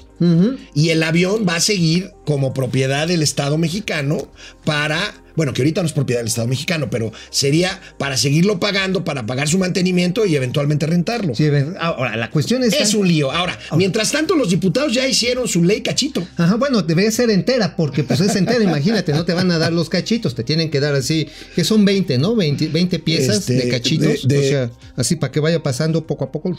Y 0.75 0.89
el 0.89 1.01
avión 1.01 1.45
va 1.47 1.55
a 1.55 1.59
seguir 1.61 2.11
como 2.25 2.53
propiedad 2.53 3.07
del 3.07 3.23
Estado 3.23 3.57
mexicano 3.57 4.18
para, 4.65 5.13
bueno, 5.39 5.53
que 5.53 5.61
ahorita 5.61 5.81
no 5.81 5.87
es 5.87 5.93
propiedad 5.93 6.19
del 6.19 6.27
Estado 6.27 6.47
mexicano, 6.49 6.89
pero 6.89 7.13
sería 7.29 7.79
para 7.97 8.17
seguirlo 8.17 8.59
pagando, 8.59 9.05
para 9.05 9.25
pagar 9.25 9.47
su 9.47 9.57
mantenimiento 9.57 10.25
y 10.25 10.35
eventualmente 10.35 10.85
rentarlo. 10.85 11.33
Sí, 11.33 11.47
ahora, 11.79 12.17
la 12.17 12.29
cuestión 12.29 12.61
es... 12.61 12.73
Es 12.73 12.93
un 12.93 13.07
lío. 13.07 13.31
Ahora, 13.31 13.57
mientras 13.77 14.11
tanto, 14.11 14.35
los 14.35 14.49
diputados 14.49 14.93
ya 14.93 15.07
hicieron 15.07 15.47
su 15.47 15.63
ley 15.63 15.79
cachito. 15.79 16.27
Ajá, 16.35 16.55
bueno, 16.55 16.81
debe 16.81 17.09
ser 17.11 17.29
entera, 17.29 17.77
porque 17.77 18.03
pues 18.03 18.19
es 18.19 18.35
entera, 18.35 18.61
imagínate, 18.61 19.13
no 19.13 19.23
te 19.23 19.33
van 19.33 19.49
a 19.51 19.57
dar 19.57 19.71
los 19.71 19.87
cachitos, 19.89 20.35
te 20.35 20.43
tienen 20.43 20.69
que 20.69 20.81
dar 20.81 20.93
así, 20.93 21.29
que 21.55 21.63
son 21.63 21.85
20, 21.85 22.17
¿no? 22.17 22.35
20, 22.35 22.67
20 22.67 22.99
piezas 22.99 23.37
Este, 23.37 23.53
de 23.53 23.69
cachitos, 23.69 24.27
de- 24.27 24.35
de- 24.35 24.45
o 24.45 24.49
sea, 24.49 24.71
así 24.97 25.15
para 25.15 25.31
que 25.31 25.39
vaya 25.39 25.63
pasando 25.63 26.05
poco 26.05 26.25
a 26.25 26.31
poco. 26.33 26.57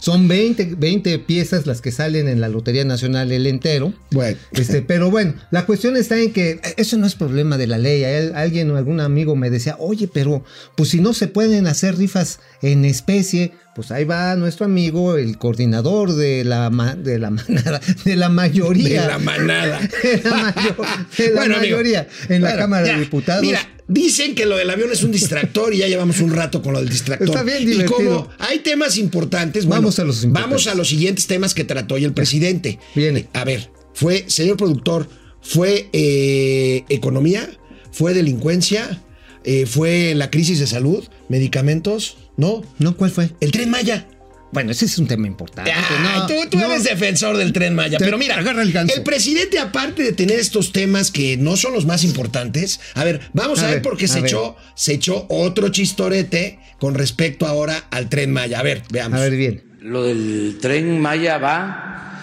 Son 0.00 0.26
20, 0.28 0.74
20 0.78 1.18
piezas 1.20 1.66
las 1.66 1.80
que 1.80 1.92
salen 1.92 2.26
en 2.26 2.40
la 2.40 2.48
Lotería 2.48 2.84
Nacional 2.84 3.30
el 3.32 3.46
entero. 3.46 3.92
Bueno. 4.10 4.36
Este, 4.52 4.82
pero 4.82 5.10
bueno, 5.10 5.34
la 5.50 5.66
cuestión 5.66 5.96
está 5.96 6.18
en 6.18 6.32
que 6.32 6.60
eso 6.76 6.96
no 6.96 7.06
es 7.06 7.14
problema 7.14 7.58
de 7.58 7.66
la 7.66 7.78
ley. 7.78 7.99
A 8.04 8.18
él- 8.18 8.32
alguien 8.34 8.70
o 8.70 8.76
algún 8.76 9.00
amigo 9.00 9.36
me 9.36 9.50
decía, 9.50 9.76
oye, 9.78 10.08
pero 10.12 10.44
pues 10.76 10.90
si 10.90 11.00
no 11.00 11.14
se 11.14 11.28
pueden 11.28 11.66
hacer 11.66 11.96
rifas 11.96 12.40
en 12.62 12.84
especie, 12.84 13.52
pues 13.74 13.90
ahí 13.90 14.04
va 14.04 14.34
nuestro 14.36 14.66
amigo, 14.66 15.16
el 15.16 15.38
coordinador 15.38 16.12
de 16.14 16.44
la, 16.44 16.70
ma- 16.70 16.94
de 16.96 17.18
la 17.18 17.30
manada, 17.30 17.80
de 18.04 18.16
la 18.16 18.28
mayoría. 18.28 19.02
De 19.02 19.08
la 19.08 19.18
manada. 19.18 19.80
De 20.02 20.20
la, 20.22 20.30
mayo- 20.54 20.76
de 21.16 21.28
la 21.30 21.40
Bueno, 21.40 21.56
amigo. 21.56 21.76
mayoría 21.76 22.08
en 22.28 22.42
la 22.42 22.48
Bueno, 22.48 22.62
Cámara 22.62 22.86
ya. 22.86 22.94
de 22.94 23.00
Diputados. 23.00 23.42
Mira, 23.42 23.60
dicen 23.88 24.34
que 24.34 24.46
lo 24.46 24.56
del 24.56 24.70
avión 24.70 24.90
es 24.92 25.02
un 25.02 25.10
distractor 25.12 25.72
y 25.74 25.78
ya 25.78 25.88
llevamos 25.88 26.20
un 26.20 26.32
rato 26.32 26.62
con 26.62 26.72
lo 26.74 26.80
del 26.80 26.88
distractor. 26.88 27.28
Está 27.28 27.42
bien 27.42 27.62
Y 27.62 27.66
divertido. 27.66 27.96
como 27.96 28.28
hay 28.38 28.58
temas 28.60 28.96
importantes, 28.98 29.64
bueno, 29.66 29.82
Vamos 29.82 29.98
a 29.98 30.04
los 30.04 30.22
importantes. 30.24 30.50
Vamos 30.50 30.66
a 30.66 30.74
los 30.74 30.88
siguientes 30.88 31.26
temas 31.26 31.54
que 31.54 31.64
trató 31.64 31.94
hoy 31.94 32.04
el 32.04 32.12
presidente. 32.12 32.78
Viene. 32.94 33.28
A 33.32 33.44
ver, 33.44 33.70
fue, 33.94 34.24
señor 34.28 34.56
productor, 34.56 35.08
fue 35.42 35.88
eh, 35.92 36.84
economía, 36.88 37.48
fue 37.92 38.14
delincuencia, 38.14 39.00
eh, 39.44 39.66
fue 39.66 40.14
la 40.14 40.30
crisis 40.30 40.58
de 40.58 40.66
salud, 40.66 41.04
medicamentos, 41.28 42.16
¿no? 42.36 42.62
¿No? 42.78 42.96
¿Cuál 42.96 43.10
fue? 43.10 43.30
El 43.40 43.50
tren 43.52 43.70
Maya. 43.70 44.06
Bueno, 44.52 44.72
ese 44.72 44.84
es 44.86 44.98
un 44.98 45.06
tema 45.06 45.28
importante. 45.28 45.70
No, 46.02 46.26
tú, 46.26 46.34
tú 46.50 46.58
no. 46.58 46.66
eres 46.72 46.82
defensor 46.82 47.36
del 47.36 47.52
tren 47.52 47.72
Maya, 47.74 47.98
Te- 47.98 48.04
pero 48.04 48.18
mira, 48.18 48.36
agarra 48.36 48.62
el 48.62 48.72
ganso. 48.72 49.04
presidente, 49.04 49.60
aparte 49.60 50.02
de 50.02 50.12
tener 50.12 50.40
estos 50.40 50.72
temas 50.72 51.12
que 51.12 51.36
no 51.36 51.56
son 51.56 51.72
los 51.72 51.86
más 51.86 52.02
importantes, 52.02 52.80
a 52.94 53.04
ver, 53.04 53.20
vamos 53.32 53.60
a, 53.60 53.62
A 53.62 53.66
ver, 53.66 53.74
ver, 53.76 53.82
porque 53.82 54.08
se 54.08 54.16
ver. 54.20 54.24
echó, 54.26 54.56
se 54.74 54.94
echó 54.94 55.26
otro 55.28 55.68
chistorete 55.68 56.58
con 56.80 56.94
respecto 56.96 57.46
ahora 57.46 57.86
al 57.92 58.08
tren 58.08 58.32
Maya. 58.32 58.58
A 58.58 58.62
ver, 58.64 58.82
veamos. 58.90 59.20
A 59.20 59.22
ver, 59.22 59.36
bien. 59.36 59.62
Lo 59.82 60.02
del 60.02 60.58
tren 60.60 60.98
Maya 61.00 61.38
va, 61.38 62.20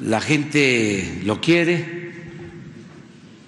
la 0.00 0.20
gente 0.20 1.22
lo 1.24 1.40
quiere 1.40 2.12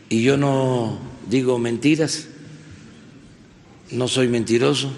y 0.09 0.23
yo 0.23 0.37
no 0.37 0.99
digo 1.31 1.59
mentiras, 1.61 2.27
no 3.93 4.09
soy 4.09 4.27
mentiroso, 4.27 4.93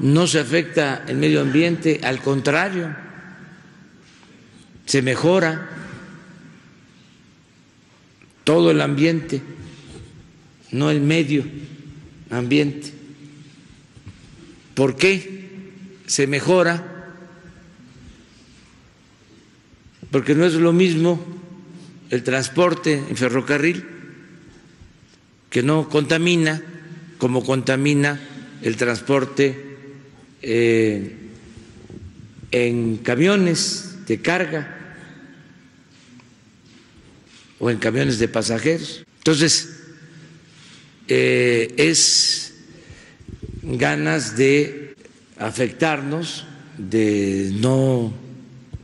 no 0.00 0.26
se 0.26 0.40
afecta 0.40 1.04
el 1.06 1.16
medio 1.16 1.40
ambiente, 1.40 2.00
al 2.02 2.20
contrario, 2.20 2.94
se 4.84 5.02
mejora 5.02 5.70
todo 8.42 8.72
el 8.72 8.80
ambiente, 8.80 9.40
no 10.72 10.90
el 10.90 11.00
medio 11.00 11.44
ambiente. 12.30 12.92
¿Por 14.74 14.96
qué 14.96 15.48
se 16.06 16.26
mejora? 16.26 17.14
Porque 20.10 20.34
no 20.34 20.44
es 20.44 20.54
lo 20.54 20.72
mismo 20.72 21.24
el 22.10 22.22
transporte 22.22 22.94
en 23.08 23.16
ferrocarril, 23.16 23.95
que 25.56 25.62
no 25.62 25.88
contamina 25.88 26.60
como 27.16 27.42
contamina 27.42 28.20
el 28.60 28.76
transporte 28.76 29.56
eh, 30.42 31.16
en 32.50 32.98
camiones 32.98 34.04
de 34.06 34.20
carga 34.20 35.00
o 37.58 37.70
en 37.70 37.78
camiones 37.78 38.18
de 38.18 38.28
pasajeros. 38.28 39.02
Entonces, 39.16 39.80
eh, 41.08 41.72
es 41.78 42.52
ganas 43.62 44.36
de 44.36 44.94
afectarnos, 45.38 46.44
de 46.76 47.50
no 47.54 48.12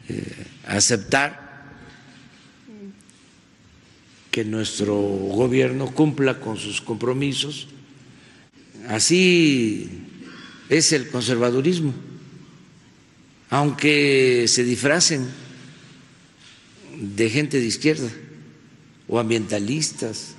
eh, 0.08 0.46
aceptar 0.64 1.41
que 4.32 4.44
nuestro 4.46 4.96
gobierno 4.96 5.94
cumpla 5.94 6.40
con 6.40 6.56
sus 6.56 6.80
compromisos. 6.80 7.68
Así 8.88 9.88
es 10.70 10.92
el 10.92 11.08
conservadurismo, 11.10 11.92
aunque 13.50 14.46
se 14.48 14.64
disfracen 14.64 15.28
de 16.98 17.28
gente 17.28 17.60
de 17.60 17.66
izquierda 17.66 18.08
o 19.06 19.20
ambientalistas. 19.20 20.34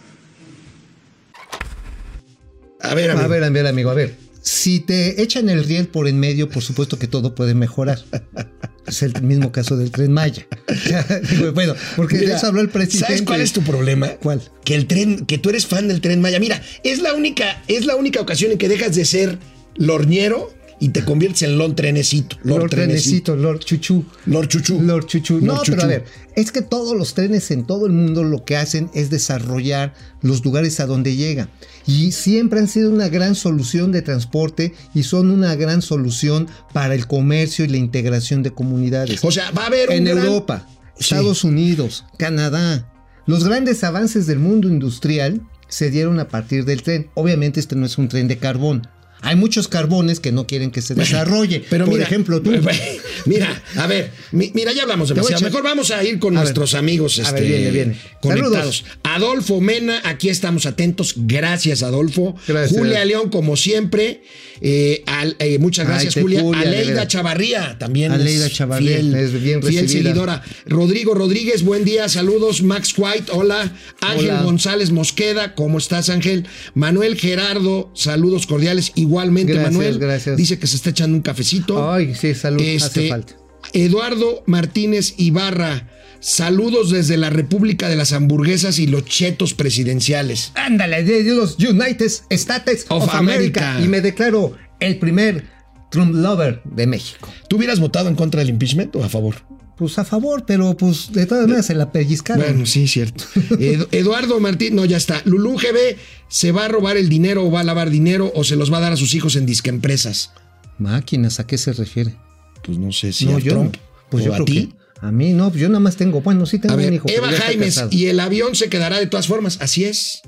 A 2.81 2.95
ver, 2.95 3.11
amigo. 3.11 3.25
A 3.25 3.27
ver, 3.27 3.43
a 3.43 3.49
ver, 3.51 3.67
amigo, 3.67 3.91
a 3.91 3.93
ver. 3.93 4.17
Si 4.41 4.79
te 4.79 5.21
echan 5.21 5.49
el 5.49 5.63
riel 5.63 5.87
por 5.87 6.07
en 6.07 6.19
medio, 6.19 6.49
por 6.49 6.63
supuesto 6.63 6.97
que 6.97 7.07
todo 7.07 7.35
puede 7.35 7.53
mejorar. 7.53 8.03
Es 8.93 9.01
el 9.01 9.19
mismo 9.23 9.51
caso 9.51 9.75
del 9.75 9.91
tren 9.91 10.11
Maya. 10.13 10.45
Bueno, 11.53 11.75
porque 11.95 12.17
de 12.17 12.25
Mira, 12.25 12.37
eso 12.37 12.47
habló 12.47 12.61
el 12.61 12.69
presidente. 12.69 13.07
¿Sabes 13.07 13.21
cuál 13.23 13.41
es 13.41 13.53
tu 13.53 13.61
problema? 13.61 14.07
¿Cuál? 14.21 14.41
Que 14.63 14.75
el 14.75 14.85
tren, 14.85 15.25
que 15.25 15.37
tú 15.37 15.49
eres 15.49 15.65
fan 15.65 15.87
del 15.87 15.99
tren 15.99 16.21
Maya. 16.21 16.39
Mira, 16.39 16.61
es 16.83 16.99
la 16.99 17.13
única, 17.13 17.63
es 17.67 17.85
la 17.85 17.95
única 17.95 18.21
ocasión 18.21 18.51
en 18.51 18.57
que 18.57 18.69
dejas 18.69 18.95
de 18.95 19.05
ser 19.05 19.39
lorñero 19.75 20.53
y 20.83 20.89
te 20.89 21.05
conviertes 21.05 21.43
en 21.43 21.57
Lord 21.57 21.75
Trenecito. 21.75 22.37
Lord 22.43 22.69
Trenecito, 22.69 23.35
Lord 23.37 23.59
Chuchu. 23.59 24.03
Lord 24.25 24.47
Chuchu. 24.49 24.81
Lord 24.81 25.05
Chuchu. 25.07 25.39
No, 25.39 25.53
Lord 25.55 25.63
pero 25.65 25.83
a 25.83 25.85
ver, 25.87 26.05
es 26.35 26.51
que 26.51 26.61
todos 26.61 26.97
los 26.97 27.13
trenes 27.13 27.51
en 27.51 27.65
todo 27.65 27.85
el 27.85 27.93
mundo 27.93 28.23
lo 28.25 28.43
que 28.43 28.57
hacen 28.57 28.89
es 28.93 29.09
desarrollar 29.09 29.93
los 30.21 30.43
lugares 30.43 30.81
a 30.81 30.85
donde 30.85 31.15
llegan. 31.15 31.49
Y 31.87 32.11
siempre 32.11 32.59
han 32.59 32.67
sido 32.67 32.89
una 32.91 33.07
gran 33.07 33.35
solución 33.35 33.93
de 33.93 34.01
transporte 34.01 34.73
y 34.93 35.03
son 35.03 35.29
una 35.31 35.55
gran 35.55 35.81
solución 35.81 36.47
para 36.73 36.95
el 36.95 37.07
comercio 37.07 37.63
y 37.63 37.69
la 37.69 37.77
integración 37.77 38.43
de 38.43 38.51
comunidades. 38.51 39.23
O 39.23 39.31
sea, 39.31 39.51
va 39.51 39.63
a 39.63 39.67
haber 39.67 39.89
un 39.89 39.95
en 39.95 40.03
gran- 40.05 40.17
Europa, 40.25 40.67
Sí. 40.97 41.05
Estados 41.15 41.43
Unidos, 41.45 42.03
Canadá. 42.17 42.91
Los 43.25 43.45
grandes 43.45 43.83
avances 43.85 44.27
del 44.27 44.39
mundo 44.39 44.67
industrial 44.67 45.41
se 45.69 45.89
dieron 45.89 46.19
a 46.19 46.27
partir 46.27 46.65
del 46.65 46.83
tren. 46.83 47.09
Obviamente 47.13 47.59
este 47.61 47.75
no 47.77 47.85
es 47.85 47.97
un 47.97 48.09
tren 48.09 48.27
de 48.27 48.37
carbón. 48.37 48.85
Hay 49.23 49.35
muchos 49.35 49.67
carbones 49.67 50.19
que 50.19 50.31
no 50.31 50.45
quieren 50.45 50.69
que 50.71 50.81
se 50.81 50.93
desarrolle. 50.95 51.63
Pero 51.69 51.85
Por 51.85 51.93
mira, 51.95 52.05
ejemplo, 52.05 52.41
tú. 52.41 52.51
Mira, 53.25 53.63
a 53.77 53.87
ver, 53.87 54.11
mi- 54.33 54.51
mira, 54.53 54.73
ya 54.73 54.81
hablamos 54.83 55.07
Te 55.13 55.19
voy 55.19 55.31
a 55.33 55.39
Mejor 55.39 55.63
vamos 55.63 55.91
a 55.91 56.03
ir 56.03 56.19
con 56.19 56.35
A 56.35 56.41
ver. 56.41 56.45
nuestros 56.47 56.73
amigos 56.73 57.19
A 57.19 57.21
este, 57.23 57.39
ver, 57.41 57.43
viene, 57.49 57.71
viene. 57.71 57.97
conectados. 58.21 58.83
Adolfo 59.03 59.61
Mena, 59.61 60.01
aquí 60.03 60.27
estamos 60.29 60.65
atentos. 60.65 61.13
Gracias, 61.17 61.83
Adolfo. 61.83 62.35
Gracias. 62.47 62.77
Julia 62.77 63.05
León, 63.05 63.29
como 63.29 63.55
siempre. 63.55 64.23
Eh, 64.61 65.03
al- 65.07 65.35
eh, 65.39 65.57
muchas 65.59 65.87
gracias, 65.87 66.15
Julia. 66.15 66.43
De 66.43 66.55
Aleida. 66.55 67.07
Chavarría, 67.07 67.77
también. 67.79 68.11
Aleida 68.11 68.47
es 68.47 68.53
Chavarría, 68.53 68.97
fiel, 68.97 69.13
es 69.15 69.41
bien 69.41 69.63
fiel 69.63 69.89
seguidora. 69.89 70.41
Rodrigo 70.65 71.13
Rodríguez, 71.13 71.63
buen 71.63 71.85
día, 71.85 72.09
saludos. 72.09 72.61
Max 72.61 72.93
White, 72.97 73.31
hola. 73.31 73.71
Ángel 74.01 74.31
Hola. 74.31 74.43
González 74.43 74.91
Mosqueda, 74.91 75.55
¿cómo 75.55 75.77
estás, 75.77 76.09
Ángel? 76.09 76.45
Manuel 76.75 77.17
Gerardo, 77.17 77.91
saludos 77.95 78.47
cordiales. 78.47 78.91
Igualmente, 79.13 79.53
Gracias, 79.53 79.73
Manuel. 79.73 79.99
gracias. 79.99 80.35
Dice 80.37 80.57
que 80.57 80.65
se 80.65 80.75
está 80.75 80.89
echando 80.89 81.15
un 81.15 81.21
cafecito. 81.21 81.91
Ay, 81.91 82.15
sí, 82.15 82.33
salud, 82.33 82.59
hace 82.61 82.75
Este, 82.75 83.09
falta. 83.09 83.33
Eduardo 83.73 84.43
Martínez 84.47 85.13
Ibarra, 85.17 85.87
saludos 86.19 86.89
desde 86.89 87.15
la 87.17 87.29
República 87.29 87.89
de 87.89 87.95
las 87.95 88.11
Hamburguesas 88.11 88.79
y 88.79 88.87
los 88.87 89.05
chetos 89.05 89.53
presidenciales. 89.53 90.51
Ándale, 90.55 91.03
de 91.03 91.23
los 91.35 91.57
United 91.59 92.11
States 92.29 92.85
Of 92.89 93.03
of, 93.03 93.13
America. 93.13 93.69
America. 93.71 93.85
Y 93.85 93.87
me 93.87 94.01
declaro 94.01 94.55
el 94.79 94.97
primer 94.97 95.45
Trump 95.91 96.15
lover 96.15 96.61
de 96.65 96.87
México. 96.87 97.29
¿Tú 97.47 97.57
hubieras 97.57 97.79
votado 97.79 98.09
en 98.09 98.15
contra 98.15 98.39
del 98.39 98.49
impeachment 98.49 98.95
o 98.95 99.03
a 99.03 99.09
favor? 99.09 99.35
Pues 99.77 99.97
a 99.97 100.05
favor, 100.05 100.43
pero 100.45 100.77
pues 100.77 101.11
de 101.11 101.25
todas 101.25 101.45
maneras 101.45 101.65
se 101.65 101.73
la 101.73 101.91
pellizcaron. 101.91 102.43
Bueno, 102.45 102.65
sí, 102.65 102.87
cierto. 102.87 103.23
Ed- 103.59 103.87
Eduardo 103.91 104.39
Martín, 104.39 104.75
no, 104.75 104.85
ya 104.85 104.97
está. 104.97 105.21
Lulú 105.25 105.55
GB, 105.57 105.97
¿se 106.29 106.51
va 106.51 106.65
a 106.65 106.67
robar 106.67 106.95
el 106.97 107.09
dinero 107.09 107.43
o 107.43 107.51
va 107.51 107.61
a 107.61 107.63
lavar 107.63 107.89
dinero 107.89 108.31
o 108.35 108.43
se 108.43 108.55
los 108.55 108.71
va 108.71 108.77
a 108.77 108.81
dar 108.81 108.93
a 108.93 108.97
sus 108.97 109.13
hijos 109.15 109.35
en 109.35 109.45
disque 109.47 109.69
empresas? 109.69 110.31
Máquinas, 110.77 111.39
¿a 111.39 111.47
qué 111.47 111.57
se 111.57 111.73
refiere? 111.73 112.15
Pues 112.63 112.77
no 112.77 112.91
sé 112.91 113.13
si 113.13 113.25
no, 113.25 113.37
a 113.37 113.39
yo 113.39 113.51
Trump 113.53 113.75
no. 113.75 113.81
Pues 114.09 114.23
o 114.25 114.27
yo 114.27 114.35
a 114.35 114.45
ti. 114.45 114.73
a 115.01 115.11
mí 115.11 115.33
no, 115.33 115.49
pues 115.49 115.59
yo 115.61 115.67
nada 115.69 115.79
más 115.79 115.95
tengo, 115.95 116.21
bueno, 116.21 116.45
sí 116.45 116.59
tengo 116.59 116.73
A 116.73 116.77
ver, 116.77 116.89
un 116.89 116.93
hijo. 116.93 117.09
Eva 117.09 117.31
Jaimes, 117.31 117.83
y 117.91 118.05
el 118.05 118.19
avión 118.19 118.55
se 118.55 118.69
quedará 118.69 118.99
de 118.99 119.07
todas 119.07 119.27
formas. 119.27 119.57
Así 119.59 119.85
es. 119.85 120.21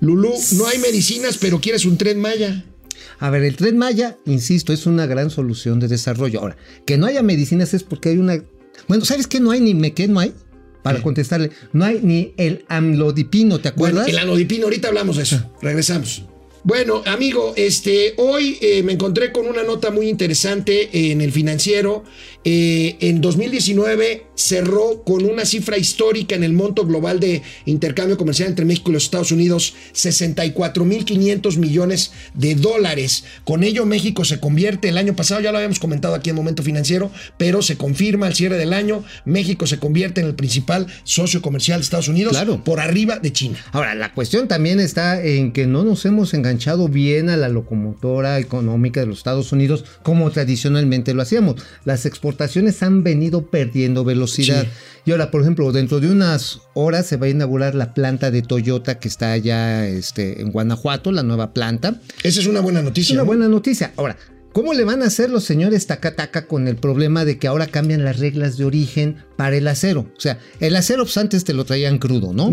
Lulú, 0.00 0.34
no 0.56 0.66
hay 0.66 0.78
medicinas, 0.78 1.38
pero 1.38 1.60
quieres 1.60 1.84
un 1.84 1.98
tren 1.98 2.20
Maya. 2.20 2.64
A 3.20 3.30
ver, 3.30 3.42
el 3.44 3.56
tren 3.56 3.78
Maya, 3.78 4.16
insisto, 4.26 4.72
es 4.72 4.86
una 4.86 5.06
gran 5.06 5.30
solución 5.30 5.78
de 5.80 5.88
desarrollo. 5.88 6.40
Ahora, 6.40 6.56
que 6.86 6.98
no 6.98 7.06
haya 7.06 7.22
medicinas 7.22 7.74
es 7.74 7.84
porque 7.84 8.10
hay 8.10 8.18
una. 8.18 8.42
Bueno, 8.86 9.04
¿sabes 9.04 9.26
qué 9.26 9.40
no 9.40 9.50
hay 9.50 9.60
ni 9.60 9.74
me 9.74 9.92
qué 9.94 10.06
no 10.08 10.20
hay? 10.20 10.32
Para 10.82 10.98
¿Qué? 10.98 11.02
contestarle, 11.02 11.50
no 11.72 11.84
hay 11.84 12.00
ni 12.02 12.32
el 12.36 12.64
amlodipino, 12.68 13.58
¿te 13.58 13.70
Bueno, 13.72 13.96
acuerdas? 14.00 14.08
el 14.08 14.18
anodipino, 14.18 14.64
ahorita 14.64 14.88
hablamos 14.88 15.16
de 15.16 15.24
eso. 15.24 15.50
Regresamos. 15.60 16.22
Bueno, 16.64 17.02
amigo, 17.06 17.54
este, 17.56 18.14
hoy 18.18 18.58
eh, 18.60 18.82
me 18.82 18.92
encontré 18.92 19.32
con 19.32 19.46
una 19.46 19.62
nota 19.62 19.90
muy 19.90 20.08
interesante 20.08 21.10
en 21.10 21.20
el 21.20 21.32
financiero. 21.32 22.04
Eh, 22.44 22.96
en 23.00 23.20
2019 23.20 24.26
cerró 24.34 25.02
con 25.02 25.24
una 25.24 25.44
cifra 25.44 25.76
histórica 25.76 26.34
en 26.34 26.44
el 26.44 26.52
monto 26.52 26.86
global 26.86 27.20
de 27.20 27.42
intercambio 27.66 28.16
comercial 28.16 28.48
entre 28.48 28.64
México 28.64 28.90
y 28.90 28.94
los 28.94 29.04
Estados 29.04 29.32
Unidos, 29.32 29.74
64.500 29.94 31.56
millones 31.56 32.12
de 32.34 32.54
dólares. 32.54 33.24
Con 33.44 33.64
ello 33.64 33.84
México 33.86 34.24
se 34.24 34.38
convierte, 34.40 34.88
el 34.88 34.98
año 34.98 35.16
pasado 35.16 35.40
ya 35.40 35.50
lo 35.52 35.58
habíamos 35.58 35.78
comentado 35.80 36.14
aquí 36.14 36.30
en 36.30 36.36
Momento 36.36 36.62
Financiero, 36.62 37.10
pero 37.36 37.60
se 37.62 37.76
confirma 37.76 38.26
al 38.26 38.34
cierre 38.34 38.56
del 38.56 38.72
año, 38.72 39.04
México 39.24 39.66
se 39.66 39.78
convierte 39.78 40.20
en 40.20 40.28
el 40.28 40.34
principal 40.34 40.86
socio 41.04 41.42
comercial 41.42 41.80
de 41.80 41.84
Estados 41.84 42.08
Unidos 42.08 42.32
Claro. 42.32 42.62
por 42.64 42.80
arriba 42.80 43.18
de 43.18 43.32
China. 43.32 43.58
Ahora, 43.72 43.94
la 43.94 44.14
cuestión 44.14 44.48
también 44.48 44.80
está 44.80 45.22
en 45.22 45.52
que 45.52 45.66
no 45.66 45.84
nos 45.84 46.04
hemos 46.04 46.32
enganchado 46.48 46.88
bien 46.88 47.28
a 47.30 47.36
la 47.36 47.48
locomotora 47.48 48.38
económica 48.38 49.00
de 49.00 49.06
los 49.06 49.18
Estados 49.18 49.52
Unidos 49.52 49.84
como 50.02 50.30
tradicionalmente 50.30 51.12
lo 51.14 51.22
hacíamos. 51.22 51.56
Las 51.84 52.06
exportaciones 52.06 52.82
han 52.82 53.02
venido 53.02 53.46
perdiendo 53.50 54.04
velocidad. 54.04 54.62
Sí. 54.64 54.68
Y 55.06 55.10
ahora, 55.12 55.30
por 55.30 55.42
ejemplo, 55.42 55.70
dentro 55.72 56.00
de 56.00 56.10
unas 56.10 56.60
horas 56.74 57.06
se 57.06 57.16
va 57.16 57.26
a 57.26 57.30
inaugurar 57.30 57.74
la 57.74 57.92
planta 57.94 58.30
de 58.30 58.42
Toyota 58.42 58.98
que 58.98 59.08
está 59.08 59.32
allá 59.32 59.86
este, 59.86 60.40
en 60.40 60.50
Guanajuato, 60.50 61.12
la 61.12 61.22
nueva 61.22 61.52
planta. 61.52 62.00
Esa 62.22 62.40
es 62.40 62.46
una 62.46 62.60
buena 62.60 62.80
Es 62.80 62.84
noticia. 62.86 63.14
una 63.14 63.22
¿no? 63.22 63.26
buena 63.26 63.48
noticia. 63.48 63.92
Ahora, 63.96 64.16
¿cómo 64.52 64.74
le 64.74 64.84
van 64.84 65.02
a 65.02 65.06
hacer 65.06 65.30
los 65.30 65.44
señores 65.44 65.86
Takataka 65.86 66.46
con 66.46 66.68
el 66.68 66.76
problema 66.76 67.24
de 67.24 67.38
que 67.38 67.46
ahora 67.46 67.66
cambian 67.66 68.04
las 68.04 68.18
reglas 68.18 68.56
de 68.56 68.64
origen 68.64 69.16
para 69.36 69.56
el 69.56 69.66
acero? 69.68 70.10
O 70.16 70.20
sea, 70.20 70.38
el 70.60 70.76
acero 70.76 71.04
pues, 71.04 71.16
antes 71.16 71.44
te 71.44 71.54
lo 71.54 71.64
traían 71.64 71.98
crudo, 71.98 72.32
¿no? 72.32 72.50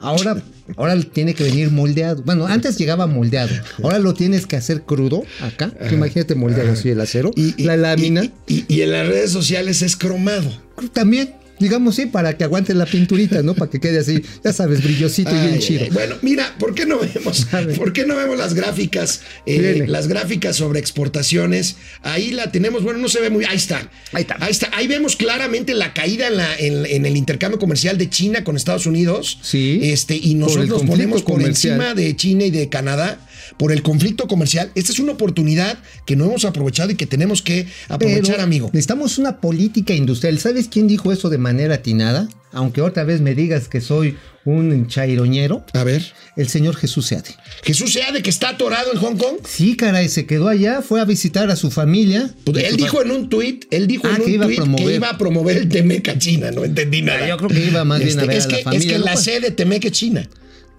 Ahora, 0.00 0.40
ahora 0.76 1.00
tiene 1.00 1.34
que 1.34 1.42
venir 1.44 1.70
moldeado. 1.72 2.22
Bueno, 2.22 2.46
antes 2.46 2.78
llegaba 2.78 3.06
moldeado. 3.06 3.50
Ahora 3.82 3.98
lo 3.98 4.14
tienes 4.14 4.46
que 4.46 4.56
hacer 4.56 4.82
crudo 4.82 5.24
acá. 5.40 5.72
Imagínate 5.90 6.34
moldeado 6.36 6.72
así 6.72 6.88
el 6.90 7.00
acero. 7.00 7.30
Y, 7.34 7.54
y- 7.60 7.64
la 7.66 7.76
lámina. 7.76 8.22
Y, 8.46 8.54
y- 8.54 8.64
y 8.68 8.82
en 8.82 8.92
las 8.92 9.08
redes 9.08 9.32
sociales 9.32 9.82
es 9.82 9.96
cromado. 9.96 10.50
También, 10.92 11.34
digamos 11.58 11.96
sí, 11.96 12.06
para 12.06 12.36
que 12.36 12.44
aguante 12.44 12.74
la 12.74 12.86
pinturita, 12.86 13.42
¿no? 13.42 13.54
Para 13.54 13.70
que 13.70 13.80
quede 13.80 13.98
así, 13.98 14.22
ya 14.44 14.52
sabes, 14.52 14.82
brillosito 14.82 15.30
y 15.30 15.40
bien 15.40 15.54
ay, 15.54 15.58
chido. 15.58 15.84
ay. 15.84 15.90
Bueno, 15.90 16.16
mira, 16.22 16.54
¿por 16.58 16.74
qué 16.74 16.86
no 16.86 16.98
vemos? 16.98 17.46
¿Por 17.76 17.92
qué 17.92 18.06
no 18.06 18.16
vemos 18.16 18.38
las 18.38 18.54
gráficas? 18.54 19.20
eh, 19.46 19.84
las 19.86 20.08
gráficas 20.08 20.56
sobre 20.56 20.80
exportaciones. 20.80 21.76
Ahí 22.02 22.30
la 22.30 22.50
tenemos, 22.52 22.82
bueno, 22.82 22.98
no 22.98 23.08
se 23.08 23.20
ve 23.20 23.30
muy. 23.30 23.44
Ahí 23.44 23.56
está. 23.56 23.90
Ahí 24.12 24.22
está. 24.22 24.36
Ahí 24.40 24.50
está. 24.50 24.70
Ahí 24.74 24.86
vemos 24.86 25.16
claramente 25.16 25.74
la 25.74 25.92
caída 25.94 26.28
en, 26.28 26.36
la, 26.36 26.56
en, 26.56 26.86
en 26.86 27.06
el 27.06 27.16
intercambio 27.16 27.58
comercial 27.58 27.98
de 27.98 28.08
China 28.10 28.44
con 28.44 28.56
Estados 28.56 28.86
Unidos. 28.86 29.38
Sí. 29.42 29.80
Este, 29.82 30.16
y 30.16 30.34
nosotros 30.34 30.68
nos 30.68 30.82
ponemos 30.84 31.22
por 31.22 31.34
comercial. 31.34 31.74
encima 31.74 31.94
de 31.94 32.16
China 32.16 32.44
y 32.44 32.50
de 32.50 32.68
Canadá 32.68 33.20
por 33.56 33.72
el 33.72 33.82
conflicto 33.82 34.26
comercial. 34.28 34.70
Esta 34.74 34.92
es 34.92 34.98
una 34.98 35.12
oportunidad 35.12 35.78
que 36.06 36.16
no 36.16 36.24
hemos 36.26 36.44
aprovechado 36.44 36.90
y 36.90 36.94
que 36.96 37.06
tenemos 37.06 37.42
que 37.42 37.66
aprovechar, 37.88 38.32
Pero 38.36 38.42
amigo. 38.42 38.70
Necesitamos 38.72 39.18
una 39.18 39.40
política 39.40 39.94
industrial. 39.94 40.38
¿Sabes 40.38 40.68
quién 40.68 40.86
dijo 40.88 41.12
eso 41.12 41.28
de 41.30 41.38
manera 41.38 41.76
atinada? 41.76 42.28
Aunque 42.52 42.80
otra 42.80 43.04
vez 43.04 43.20
me 43.20 43.34
digas 43.34 43.68
que 43.68 43.80
soy 43.82 44.16
un 44.46 44.86
chairoñero, 44.86 45.66
A 45.74 45.84
ver. 45.84 46.14
el 46.36 46.48
señor 46.48 46.74
Jesús 46.76 47.06
Seade. 47.06 47.34
Jesús 47.62 47.92
sea 47.92 48.10
de 48.12 48.22
que 48.22 48.30
está 48.30 48.48
atorado 48.50 48.90
en 48.92 48.98
Hong 48.98 49.16
Kong. 49.18 49.36
Sí, 49.46 49.76
caray, 49.76 50.08
se 50.08 50.24
quedó 50.24 50.48
allá, 50.48 50.80
fue 50.80 51.02
a 51.02 51.04
visitar 51.04 51.50
a 51.50 51.56
su 51.56 51.70
familia. 51.70 52.30
Pues 52.44 52.64
él 52.64 52.78
dijo 52.78 53.02
en 53.02 53.10
un 53.10 53.28
tuit, 53.28 53.66
él 53.70 53.86
dijo 53.86 54.06
Ah, 54.06 54.14
en 54.16 54.22
un 54.22 54.26
que 54.26 54.32
iba 54.32 54.44
a 54.46 54.48
tuit 54.48 54.58
que 54.60 54.62
promover. 54.64 54.94
iba 54.94 55.10
a 55.10 55.18
promover 55.18 55.56
el 55.58 55.68
Temeca 55.68 56.18
China, 56.18 56.50
no 56.50 56.64
entendí 56.64 57.02
nada. 57.02 57.28
yo 57.28 57.36
creo 57.36 57.50
que 57.50 57.66
iba 57.66 57.84
más 57.84 58.02
bien 58.02 58.18
a 58.18 58.24
ver 58.24 58.36
es 58.38 58.46
a 58.46 58.48
la 58.48 58.56
que, 58.56 58.62
familia, 58.62 58.86
Es 58.86 58.92
que 58.94 58.98
¿no? 58.98 59.04
la 59.04 59.16
sede 59.16 59.50
Temeca 59.50 59.90
China. 59.90 60.26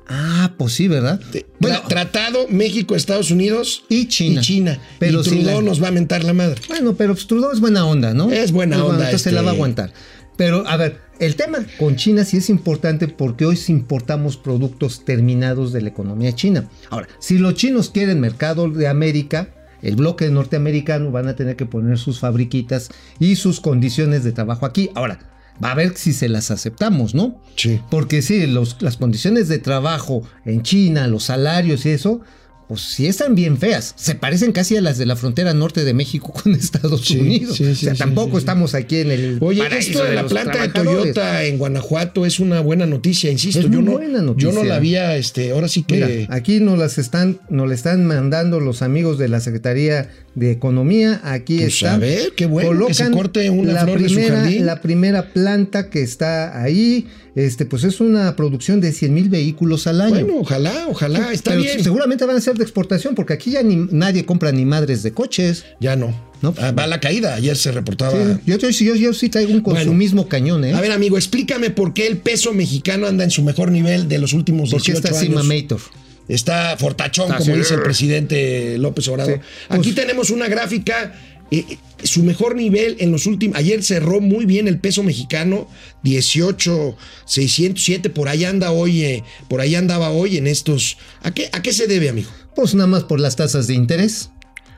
Ah, 0.10 0.54
pues 0.58 0.74
sí, 0.74 0.88
¿verdad? 0.88 1.22
Bueno, 1.60 1.80
tratado 1.88 2.48
México, 2.50 2.96
Estados 2.96 3.30
Unidos 3.32 3.84
Y 3.90 4.08
China. 4.08 4.42
Y 4.42 4.44
China. 4.44 4.80
Pero 4.98 5.22
y 5.24 5.44
la- 5.44 5.62
nos 5.62 5.82
va 5.82 5.90
a 5.90 5.92
mentar 5.92 6.24
la 6.24 6.34
madre. 6.34 6.60
Bueno, 6.68 6.96
pero 6.96 7.14
pues, 7.14 7.28
Trudeau 7.28 7.52
es 7.52 7.60
buena 7.60 7.86
onda, 7.86 8.14
¿no? 8.14 8.32
Es 8.32 8.52
buena 8.52 8.84
onda, 8.84 8.96
Entonces 9.06 9.22
se 9.22 9.32
la 9.32 9.42
va 9.42 9.50
a 9.50 9.52
este- 9.52 9.58
aguantar. 9.58 9.94
Pero, 10.36 10.66
a 10.68 10.78
ver, 10.78 11.00
el 11.20 11.36
tema 11.36 11.60
con 11.78 11.96
China 11.98 12.24
sí 12.24 12.38
es 12.38 12.50
importante 12.50 13.08
porque 13.08 13.46
hoy 13.46 13.60
importamos 13.68 14.38
productos 14.38 15.04
terminados 15.04 15.74
de 15.74 15.82
la 15.82 15.90
economía 15.90 16.34
china. 16.34 16.70
Ahora, 16.90 17.08
si 17.20 17.38
los 17.38 17.56
chinos 17.56 17.90
quieren 17.90 18.20
mercado 18.22 18.70
de 18.70 18.88
América, 18.88 19.50
el 19.82 19.96
bloque 19.98 20.30
norteamericano 20.30 21.12
van 21.12 21.28
a 21.28 21.36
tener 21.36 21.56
que 21.58 21.66
poner 21.66 21.98
sus 21.98 22.20
fabriquitas 22.20 22.90
y 23.20 23.36
sus 23.36 23.60
condiciones 23.60 24.24
de 24.24 24.32
trabajo 24.32 24.66
aquí. 24.66 24.90
Ahora, 24.96 25.20
a 25.62 25.76
ver 25.76 25.94
si 25.96 26.14
se 26.14 26.30
las 26.30 26.52
aceptamos, 26.52 27.14
¿no? 27.16 27.42
Sí. 27.56 27.80
Porque 27.90 28.22
sí, 28.22 28.46
los- 28.48 28.78
las 28.82 28.98
condiciones 28.98 29.48
de 29.48 29.60
trabajo 29.60 30.24
en 30.46 30.64
China, 30.64 31.08
los 31.08 31.24
salarios 31.26 31.86
y 31.86 31.90
eso, 31.90 32.22
pues 32.68 32.82
sí 32.82 33.08
están 33.08 33.34
bien 33.34 33.58
feas. 33.58 33.94
Se 33.98 34.14
parecen 34.14 34.52
casi 34.52 34.78
a 34.78 34.82
las 34.82 35.00
de 35.00 35.08
la 35.08 35.16
frontera 35.16 35.56
norte 35.56 35.84
de 35.84 35.96
México 35.96 36.32
con 36.44 36.54
Estados 36.54 37.02
Sí, 37.04 37.18
Unidos. 37.20 37.58
sí, 37.58 37.64
o 37.64 37.74
sí, 37.74 37.86
sea, 37.86 37.94
sí, 37.96 38.00
tampoco 38.00 38.38
estamos 38.38 38.76
aquí 38.76 38.98
en 38.98 39.10
el. 39.10 39.38
Oye, 39.42 39.64
esto 39.76 40.04
de, 40.04 40.14
la 40.14 40.26
planta 40.28 40.62
de. 40.62 40.70
Toyota 40.70 41.44
en 41.46 41.58
Guanajuato 41.58 42.28
es 42.28 42.40
una 42.40 42.60
buena 42.62 42.86
noticia, 42.86 43.32
insisto. 43.32 43.62
Es 43.62 43.70
yo 43.72 43.82
no, 43.82 43.94
buena 43.94 44.20
Yo 44.20 44.22
no 44.22 44.34
noticia. 44.34 44.64
la 44.66 44.76
había, 44.76 45.18
este, 45.18 45.50
ahora 45.52 45.68
sí 45.68 45.82
que. 45.82 45.96
Mira, 45.96 46.36
aquí 46.36 46.60
nos 46.60 46.78
las 46.78 47.00
están, 47.00 47.40
nos 47.50 47.68
la 47.68 47.74
están 47.74 48.06
mandando 48.06 48.60
los 48.60 48.84
amigos 48.84 49.18
de 49.18 49.30
la 49.30 49.40
Secretaría 49.40 50.12
de 50.40 50.52
Economía. 50.52 51.22
Aquí 51.24 51.58
Pues, 51.60 51.74
está. 51.76 51.94
a 51.96 51.98
ver, 51.98 52.32
qué 52.36 52.46
bueno 52.46 52.88
que 52.88 52.94
se 52.94 53.12
corte 53.12 53.50
una 53.50 53.74
la 53.74 53.84
flor 53.84 54.02
de 54.02 54.10
su 54.10 54.16
primera, 54.16 54.40
jardín. 54.42 54.66
La 54.66 54.82
primera 54.82 55.34
planta 55.34 55.90
que 55.90 56.02
está 56.02 56.62
ahí, 56.64 57.08
este, 57.36 57.66
pues 57.66 57.84
es 57.84 58.00
una 58.00 58.36
producción 58.36 58.82
de 58.82 58.92
100 58.92 59.14
mil 59.14 59.30
vehículos 59.30 59.86
al 59.88 60.02
año. 60.02 60.26
bueno, 60.26 60.40
ojalá, 60.40 60.88
ojalá, 60.90 61.32
está 61.32 61.52
Pero 61.52 61.64
bien. 61.64 61.84
seguramente 61.84 62.26
van 62.26 62.36
a 62.38 62.42
ser 62.42 62.56
de 62.58 62.64
exportación, 62.64 63.16
porque 63.16 63.34
aquí 63.34 63.52
ya 63.52 63.64
ni, 63.64 63.76
nadie 63.92 64.26
compra 64.26 64.52
ni 64.52 64.66
madres 64.66 65.04
de 65.04 65.12
coches. 65.12 65.66
Ya 65.80 65.96
no. 65.96 66.28
No. 66.42 66.56
Ah, 66.58 66.72
va 66.72 66.84
a 66.86 66.88
la 66.88 67.02
caída. 67.02 67.36
Ayer 67.36 67.58
se 67.58 67.72
reportaba. 67.74 68.14
Sí, 68.14 68.40
yo, 68.46 68.58
yo, 68.58 68.70
yo- 68.70 68.96
yo 68.96 69.14
sí 69.14 69.28
traigo 69.28 69.52
un 69.52 69.62
Bueno. 69.62 69.80
consumismo 69.80 70.30
cañón, 70.30 70.64
¿eh? 70.64 70.74
A 70.74 70.80
ver, 70.80 70.94
amigo, 70.94 71.18
explícame 71.18 71.70
por 71.70 71.94
qué 71.94 72.08
el 72.08 72.18
peso 72.18 72.54
mexicano 72.54 73.08
anda 73.08 73.26
en 73.26 73.32
su 73.32 73.44
mejor 73.44 73.72
nivel 73.72 74.08
de 74.08 74.20
los 74.20 74.32
últimos 74.32 74.70
porque 74.72 74.94
18 74.94 75.08
está 75.16 75.20
años. 75.20 75.46
Mator. 75.46 75.82
Está 76.30 76.78
fortachón, 76.78 77.32
como 77.34 77.56
dice 77.58 77.74
el 77.74 77.82
presidente 77.82 78.78
López 78.78 79.08
Obrador. 79.10 79.36
Sí. 79.36 79.42
Aquí 79.68 79.82
Pues- 79.92 79.96
tenemos 79.96 80.30
una 80.30 80.48
gráfica. 80.48 81.14
eh, 81.52 81.66
eh, 81.68 81.78
su 82.04 82.22
mejor 82.22 82.56
nivel 82.56 82.96
en 83.00 83.12
los 83.12 83.26
últimos. 83.26 83.58
Ayer 83.58 83.84
cerró 83.84 84.22
muy 84.22 84.46
bien 84.46 84.68
el 84.68 84.78
peso 84.80 85.02
mexicano, 85.02 85.68
18, 86.04 86.96
607. 87.26 88.12
Por 88.12 88.30
ahí 88.30 88.46
anda 88.46 88.72
hoy, 88.72 89.04
eh, 89.04 89.24
por 89.50 89.60
ahí 89.60 89.74
andaba 89.74 90.12
hoy 90.12 90.38
en 90.38 90.46
estos. 90.46 90.98
¿A 91.24 91.32
qué, 91.32 91.50
¿A 91.52 91.64
qué 91.64 91.74
se 91.74 91.88
debe, 91.88 92.10
amigo? 92.10 92.30
Pues 92.56 92.76
nada 92.76 92.86
más 92.88 93.04
por 93.04 93.20
las 93.20 93.36
tasas 93.36 93.66
de 93.66 93.74
interés. 93.74 94.30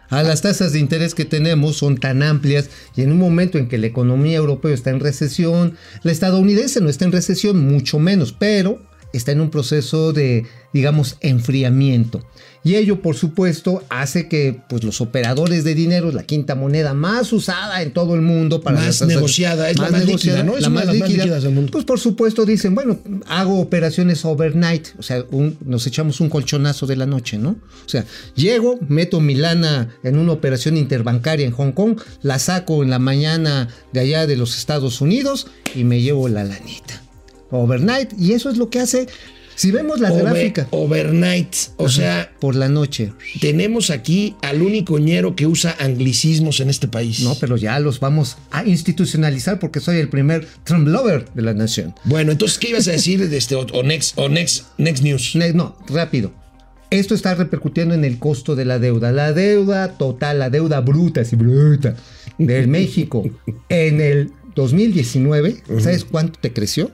a 0.09 0.23
las 0.23 0.41
tasas 0.41 0.73
de 0.73 0.79
interés 0.79 1.15
que 1.15 1.23
tenemos 1.23 1.77
son 1.77 1.97
tan 1.97 2.21
amplias 2.21 2.69
y 2.97 3.01
en 3.01 3.13
un 3.13 3.17
momento 3.17 3.57
en 3.57 3.69
que 3.69 3.77
la 3.77 3.87
economía 3.87 4.35
europea 4.37 4.73
está 4.73 4.89
en 4.89 4.99
recesión, 4.99 5.77
la 6.03 6.11
estadounidense 6.11 6.81
no 6.81 6.89
está 6.89 7.05
en 7.05 7.13
recesión, 7.13 7.65
mucho 7.65 7.97
menos, 7.97 8.33
pero 8.37 8.81
está 9.13 9.31
en 9.31 9.41
un 9.41 9.49
proceso 9.49 10.13
de, 10.13 10.45
digamos, 10.73 11.17
enfriamiento. 11.21 12.23
Y 12.63 12.75
ello, 12.75 13.01
por 13.01 13.15
supuesto, 13.15 13.83
hace 13.89 14.27
que 14.27 14.61
pues, 14.69 14.83
los 14.83 15.01
operadores 15.01 15.63
de 15.63 15.73
dinero, 15.73 16.11
la 16.11 16.21
quinta 16.23 16.53
moneda 16.53 16.93
más 16.93 17.33
usada 17.33 17.81
en 17.81 17.91
todo 17.91 18.13
el 18.13 18.21
mundo 18.21 18.61
para 18.61 18.77
Más 18.77 19.01
las- 19.01 19.09
negociada, 19.09 19.69
es 19.71 19.79
la 19.79 19.89
más 19.89 20.05
líquida, 20.05 20.43
¿no? 20.43 20.55
Es 20.55 20.61
la 20.61 20.69
más 20.69 20.85
más 20.85 20.93
líquida. 20.95 21.17
líquidas 21.23 21.41
del 21.43 21.53
mundo. 21.53 21.71
Pues 21.71 21.85
por 21.85 21.99
supuesto 21.99 22.45
dicen, 22.45 22.75
bueno, 22.75 22.99
hago 23.27 23.59
operaciones 23.59 24.23
overnight, 24.25 24.89
o 24.99 25.01
sea, 25.01 25.25
un- 25.31 25.57
nos 25.65 25.87
echamos 25.87 26.19
un 26.21 26.29
colchonazo 26.29 26.85
de 26.85 26.97
la 26.97 27.07
noche, 27.07 27.39
¿no? 27.39 27.49
O 27.83 27.89
sea, 27.89 28.05
llego, 28.35 28.77
meto 28.87 29.19
mi 29.21 29.33
lana 29.33 29.89
en 30.03 30.19
una 30.19 30.31
operación 30.31 30.77
interbancaria 30.77 31.47
en 31.47 31.53
Hong 31.53 31.71
Kong, 31.71 31.99
la 32.21 32.37
saco 32.37 32.83
en 32.83 32.91
la 32.91 32.99
mañana 32.99 33.69
de 33.91 34.01
allá 34.01 34.27
de 34.27 34.37
los 34.37 34.55
Estados 34.55 35.01
Unidos 35.01 35.47
y 35.73 35.83
me 35.83 35.99
llevo 36.01 36.29
la 36.29 36.43
lanita. 36.43 37.01
Overnight, 37.51 38.13
y 38.19 38.33
eso 38.33 38.49
es 38.49 38.57
lo 38.57 38.69
que 38.69 38.79
hace, 38.79 39.07
si 39.55 39.69
vemos 39.71 39.99
la 39.99 40.11
Over- 40.11 40.23
gráfica, 40.23 40.67
overnight. 40.71 41.53
O 41.77 41.89
sea, 41.89 42.31
por 42.39 42.55
la 42.55 42.69
noche. 42.69 43.11
tenemos 43.41 43.89
aquí 43.91 44.35
al 44.41 44.61
único 44.61 44.97
ñero 44.97 45.35
que 45.35 45.45
usa 45.45 45.75
anglicismos 45.79 46.59
en 46.61 46.69
este 46.69 46.87
país. 46.87 47.19
No, 47.21 47.35
pero 47.39 47.57
ya 47.57 47.79
los 47.79 47.99
vamos 47.99 48.37
a 48.51 48.65
institucionalizar 48.65 49.59
porque 49.59 49.79
soy 49.79 49.97
el 49.97 50.09
primer 50.09 50.47
Trump 50.63 50.87
lover 50.87 51.25
de 51.33 51.41
la 51.43 51.53
nación. 51.53 51.93
Bueno, 52.05 52.31
entonces, 52.31 52.57
¿qué 52.57 52.69
ibas 52.69 52.87
a 52.87 52.91
decir 52.93 53.29
de 53.29 53.37
este, 53.37 53.55
o, 53.55 53.61
o 53.73 53.83
next, 53.83 54.17
o 54.17 54.29
next, 54.29 54.65
next 54.77 55.03
news? 55.03 55.35
Ne- 55.35 55.53
No, 55.53 55.77
rápido. 55.89 56.31
Esto 56.89 57.13
está 57.13 57.35
repercutiendo 57.35 57.93
en 57.93 58.03
el 58.03 58.17
costo 58.19 58.55
de 58.55 58.65
la 58.65 58.79
deuda. 58.79 59.11
La 59.11 59.31
deuda 59.31 59.97
total, 59.97 60.39
la 60.39 60.49
deuda 60.49 60.81
bruta, 60.81 61.23
sí, 61.23 61.35
bruta, 61.35 61.95
del 62.37 62.67
México 62.67 63.23
en 63.69 64.01
el 64.01 64.31
2019, 64.55 65.63
¿sabes 65.79 66.03
cuánto 66.05 66.39
te 66.39 66.51
creció? 66.51 66.91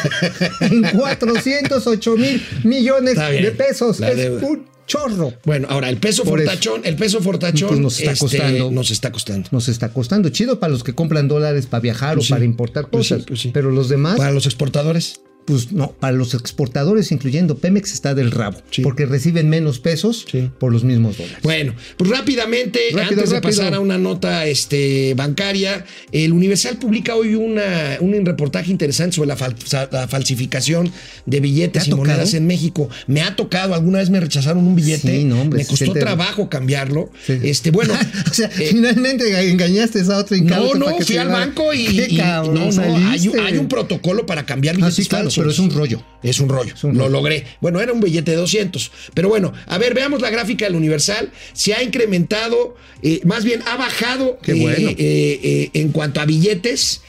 en 0.60 0.82
408 0.96 2.16
mil 2.16 2.42
millones 2.64 3.16
de 3.16 3.50
pesos. 3.52 4.00
la 4.00 4.10
Es 4.10 4.16
deuda. 4.16 4.46
un 4.46 4.66
chorro. 4.86 5.34
Bueno, 5.44 5.68
ahora 5.70 5.88
el 5.90 5.98
peso 5.98 6.24
Por 6.24 6.40
eso. 6.40 6.50
fortachón, 6.50 6.80
el 6.84 6.96
peso 6.96 7.20
fortachón 7.20 7.68
Pues 7.68 7.80
nos 7.80 7.98
está 8.00 8.12
este, 8.12 8.24
costando. 8.24 8.70
nos 8.70 8.90
está 8.90 9.12
costando. 9.12 9.48
Nos 9.52 9.68
está 9.68 9.88
costando. 9.92 10.28
Chido 10.30 10.58
para 10.58 10.72
los 10.72 10.82
que 10.82 10.94
compran 10.94 11.28
dólares 11.28 11.66
para 11.66 11.80
viajar 11.82 12.14
Pues 12.14 12.24
o 12.24 12.26
sí, 12.28 12.32
para 12.32 12.44
importar 12.44 12.88
pues 12.88 13.06
sí, 13.06 13.14
cosas. 13.14 13.26
pues 13.28 13.40
sí. 13.40 13.50
Pero 13.52 13.70
los 13.70 13.88
demás, 13.88 14.16
Para 14.16 14.32
los 14.32 14.46
exportadores. 14.46 15.20
Pues 15.48 15.72
no, 15.72 15.92
para 15.92 16.12
los 16.12 16.34
exportadores, 16.34 17.10
incluyendo 17.10 17.56
Pemex, 17.56 17.92
está 17.92 18.14
del 18.14 18.30
rabo. 18.30 18.58
Sí. 18.70 18.82
Porque 18.82 19.06
reciben 19.06 19.48
menos 19.48 19.80
pesos 19.80 20.26
Sí. 20.30 20.50
por 20.60 20.70
los 20.72 20.84
mismos 20.84 21.16
dólares. 21.16 21.38
Bueno, 21.42 21.74
pues 21.96 22.10
rápidamente, 22.10 22.78
Rápido, 22.92 23.02
antes 23.22 23.30
de 23.30 23.36
rápido. 23.36 23.56
pasar 23.56 23.74
a 23.74 23.80
una 23.80 23.96
nota 23.96 24.46
este, 24.46 25.14
bancaria, 25.14 25.84
el 26.12 26.32
Universal 26.32 26.76
publica 26.78 27.14
hoy 27.16 27.34
una, 27.34 27.96
un 28.00 28.24
reportaje 28.26 28.70
interesante 28.70 29.16
sobre 29.16 29.28
la, 29.28 29.36
fal- 29.38 29.88
la 29.90 30.06
falsificación 30.06 30.92
de 31.26 31.40
billetes 31.40 31.84
¿Te 31.84 31.88
y 31.88 31.90
tocado? 31.92 32.08
monedas 32.08 32.34
en 32.34 32.46
México. 32.46 32.88
Me 33.06 33.22
ha 33.22 33.34
tocado, 33.34 33.74
alguna 33.74 33.98
vez 33.98 34.10
me 34.10 34.20
rechazaron 34.20 34.66
un 34.66 34.74
billete, 34.76 35.18
Sí, 35.20 35.24
no, 35.24 35.40
hombre, 35.40 35.60
me 35.60 35.66
costó 35.66 35.92
trabajo 35.94 36.48
cambiarlo. 36.50 37.10
Este, 37.26 37.70
bueno, 37.70 37.94
o 38.30 38.34
sea, 38.34 38.50
eh, 38.58 38.68
finalmente 38.70 39.48
engañaste 39.50 40.00
a 40.00 40.02
esa 40.02 40.18
otra 40.18 40.36
no, 40.38 40.74
no, 40.74 40.98
fui 41.00 41.16
al 41.16 41.28
banco 41.28 41.72
y, 41.72 41.86
¿Qué 41.86 42.06
y- 42.10 42.16
cabrón, 42.18 42.54
no, 42.54 42.70
no, 42.70 43.08
hay, 43.10 43.28
un- 43.28 43.40
hay 43.40 43.56
un 43.56 43.68
protocolo 43.68 44.26
para 44.26 44.44
cambiar 44.44 44.74
Ah, 44.74 44.78
billetes 44.78 44.94
sí, 44.96 45.06
claro, 45.06 45.24
falsos. 45.24 45.37
Pero 45.38 45.50
es 45.50 45.58
un 45.58 45.70
rollo. 45.70 46.02
Es 46.22 46.40
un 46.40 46.48
rollo. 46.48 46.74
un 46.82 46.98
Lo 46.98 47.08
logré. 47.08 47.44
Bueno, 47.60 47.80
era 47.80 47.92
un 47.92 48.00
billete 48.00 48.32
de 48.32 48.36
200. 48.36 48.90
Pero 49.14 49.28
bueno, 49.28 49.52
a 49.66 49.78
ver, 49.78 49.94
veamos 49.94 50.20
la 50.20 50.30
gráfica 50.30 50.66
del 50.66 50.74
Universal. 50.74 51.30
Se 51.54 51.72
ha 51.72 51.82
incrementado, 51.82 52.76
eh, 53.02 53.20
más 53.24 53.44
bien 53.44 53.62
ha 53.66 53.76
bajado 53.76 54.38
Qué 54.42 54.52
eh, 54.52 54.60
bueno. 54.60 54.90
eh, 54.98 55.70
en 55.72 55.92
cuanto 55.92 56.20
a 56.20 56.26
billetes. 56.26 57.02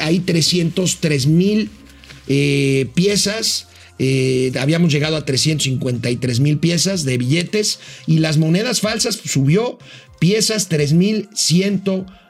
hay 0.00 0.20
303 0.20 1.26
mil 1.26 1.70
piezas. 2.94 3.66
eh, 3.98 4.52
habíamos 4.58 4.92
llegado 4.92 5.16
a 5.16 5.24
353 5.24 6.40
mil 6.40 6.58
piezas 6.58 7.04
de 7.04 7.18
billetes 7.18 7.78
y 8.06 8.18
las 8.18 8.38
monedas 8.38 8.80
falsas 8.80 9.20
subió 9.24 9.78
piezas 10.18 10.68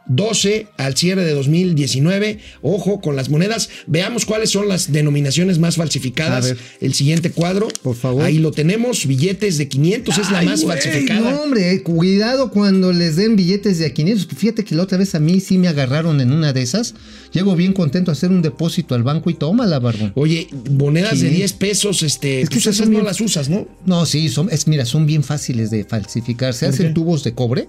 3112 0.06 0.66
al 0.76 0.96
cierre 0.96 1.24
de 1.24 1.32
2019. 1.34 2.38
Ojo 2.62 3.00
con 3.00 3.16
las 3.16 3.28
monedas. 3.28 3.68
Veamos 3.86 4.26
cuáles 4.26 4.50
son 4.50 4.68
las 4.68 4.92
denominaciones 4.92 5.58
más 5.58 5.76
falsificadas. 5.76 6.54
El 6.80 6.94
siguiente 6.94 7.30
cuadro. 7.30 7.68
Por 7.82 7.96
favor. 7.96 8.24
Ahí 8.24 8.38
lo 8.38 8.50
tenemos. 8.52 9.06
Billetes 9.06 9.58
de 9.58 9.68
500 9.68 10.18
es 10.18 10.30
la 10.30 10.42
más 10.42 10.64
falsificada. 10.64 11.30
No, 11.32 11.42
hombre, 11.42 11.72
eh, 11.72 11.82
cuidado 11.82 12.50
cuando 12.50 12.92
les 12.92 13.16
den 13.16 13.36
billetes 13.36 13.78
de 13.78 13.86
a 13.86 13.94
500. 13.94 14.26
Fíjate 14.36 14.64
que 14.64 14.74
la 14.74 14.82
otra 14.82 14.98
vez 14.98 15.14
a 15.14 15.20
mí 15.20 15.40
sí 15.40 15.58
me 15.58 15.68
agarraron 15.68 16.20
en 16.20 16.32
una 16.32 16.52
de 16.52 16.62
esas. 16.62 16.94
Llego 17.32 17.56
bien 17.56 17.72
contento 17.72 18.10
a 18.10 18.12
hacer 18.14 18.30
un 18.30 18.42
depósito 18.42 18.94
al 18.94 19.02
banco 19.02 19.30
y 19.30 19.34
tómala, 19.34 19.78
barbón. 19.78 20.12
Oye, 20.14 20.48
monedas 20.70 21.18
Sí. 21.18 21.24
de 21.26 21.30
10 21.30 21.52
pesos, 21.54 22.02
este, 22.02 22.42
Es 22.42 22.48
que 22.48 22.56
pues 22.56 22.66
esas 22.66 22.86
no 22.88 22.92
bien- 22.96 23.04
las 23.04 23.20
usas, 23.20 23.48
¿no? 23.48 23.66
No, 23.86 24.04
sí, 24.06 24.28
son, 24.28 24.48
es, 24.50 24.66
mira, 24.66 24.84
son 24.84 25.06
bien 25.06 25.22
fáciles 25.22 25.70
de 25.70 25.84
falsificar. 25.84 26.52
Se 26.54 26.66
¿Por 26.66 26.74
hacen 26.74 26.94
tubos 26.94 27.24
de 27.24 27.32
cobre. 27.34 27.68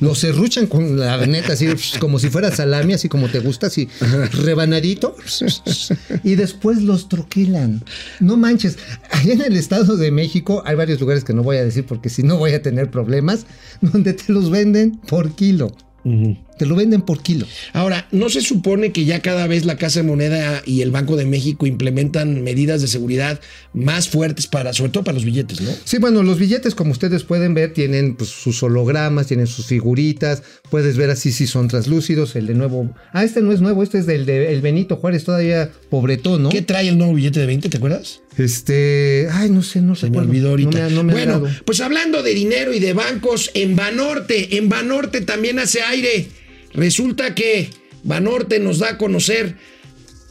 Los 0.00 0.18
serruchan 0.18 0.66
con 0.66 0.98
la 0.98 1.24
neta 1.26 1.52
así 1.52 1.68
como 1.98 2.18
si 2.18 2.28
fuera 2.28 2.50
salami, 2.50 2.94
así 2.94 3.08
como 3.08 3.28
te 3.28 3.38
gusta, 3.38 3.68
así 3.68 3.88
rebanadito. 4.32 5.16
Y 6.24 6.34
después 6.34 6.82
los 6.82 7.08
troquilan. 7.08 7.84
No 8.20 8.36
manches. 8.36 8.78
Allá 9.10 9.34
en 9.34 9.42
el 9.42 9.56
Estado 9.56 9.96
de 9.96 10.10
México 10.10 10.62
hay 10.66 10.76
varios 10.76 11.00
lugares 11.00 11.24
que 11.24 11.34
no 11.34 11.42
voy 11.42 11.56
a 11.56 11.64
decir 11.64 11.86
porque 11.86 12.08
si 12.08 12.22
no 12.22 12.36
voy 12.36 12.52
a 12.52 12.62
tener 12.62 12.90
problemas, 12.90 13.46
donde 13.80 14.12
te 14.12 14.32
los 14.32 14.50
venden 14.50 14.96
por 15.08 15.34
kilo. 15.34 15.72
Te 16.58 16.66
lo 16.66 16.76
venden 16.76 17.02
por 17.02 17.22
kilo. 17.22 17.46
Ahora, 17.72 18.06
¿no 18.12 18.28
se 18.28 18.40
supone 18.40 18.92
que 18.92 19.04
ya 19.04 19.20
cada 19.20 19.46
vez 19.46 19.64
la 19.64 19.76
Casa 19.76 20.00
de 20.00 20.06
Moneda 20.06 20.62
y 20.64 20.82
el 20.82 20.90
Banco 20.90 21.16
de 21.16 21.24
México 21.24 21.66
implementan 21.66 22.42
medidas 22.42 22.80
de 22.82 22.88
seguridad 22.88 23.40
más 23.72 24.08
fuertes 24.08 24.46
para, 24.46 24.72
sobre 24.72 24.92
todo 24.92 25.04
para 25.04 25.14
los 25.14 25.24
billetes, 25.24 25.60
¿no? 25.60 25.70
Sí, 25.84 25.98
bueno, 25.98 26.22
los 26.22 26.38
billetes, 26.38 26.74
como 26.74 26.92
ustedes 26.92 27.24
pueden 27.24 27.54
ver, 27.54 27.72
tienen 27.72 28.14
pues, 28.16 28.30
sus 28.30 28.62
hologramas, 28.62 29.26
tienen 29.26 29.46
sus 29.46 29.66
figuritas. 29.66 30.42
Puedes 30.70 30.96
ver 30.96 31.10
así 31.10 31.32
si 31.32 31.46
son 31.46 31.68
translúcidos. 31.68 32.36
El 32.36 32.46
de 32.46 32.54
nuevo. 32.54 32.94
Ah, 33.12 33.24
este 33.24 33.40
no 33.40 33.52
es 33.52 33.60
nuevo, 33.60 33.82
este 33.82 33.98
es 33.98 34.06
del 34.06 34.26
de 34.26 34.52
el 34.52 34.60
Benito 34.60 34.96
Juárez, 34.96 35.24
todavía 35.24 35.70
pobretón, 35.90 36.42
¿no? 36.42 36.48
¿Qué 36.50 36.62
trae 36.62 36.88
el 36.88 36.98
nuevo 36.98 37.14
billete 37.14 37.40
de 37.40 37.46
20, 37.46 37.68
te 37.68 37.76
acuerdas? 37.76 38.20
Este. 38.36 39.28
Ay, 39.30 39.50
no 39.50 39.62
sé, 39.62 39.80
no 39.80 39.94
sé. 39.94 40.10
Me 40.10 40.18
olvidó 40.18 40.50
ahorita. 40.50 40.88
No 40.88 40.88
me, 40.88 40.94
no 40.94 41.04
me 41.04 41.12
bueno, 41.12 41.42
pues 41.64 41.80
hablando 41.80 42.22
de 42.22 42.34
dinero 42.34 42.72
y 42.72 42.80
de 42.80 42.92
bancos, 42.92 43.50
en 43.54 43.76
Banorte, 43.76 44.56
en 44.56 44.68
Banorte 44.68 45.20
también 45.20 45.58
hace 45.58 45.82
aire. 45.82 46.28
Resulta 46.74 47.34
que 47.34 47.70
Banorte 48.04 48.58
nos 48.58 48.78
da 48.78 48.90
a 48.90 48.98
conocer 48.98 49.56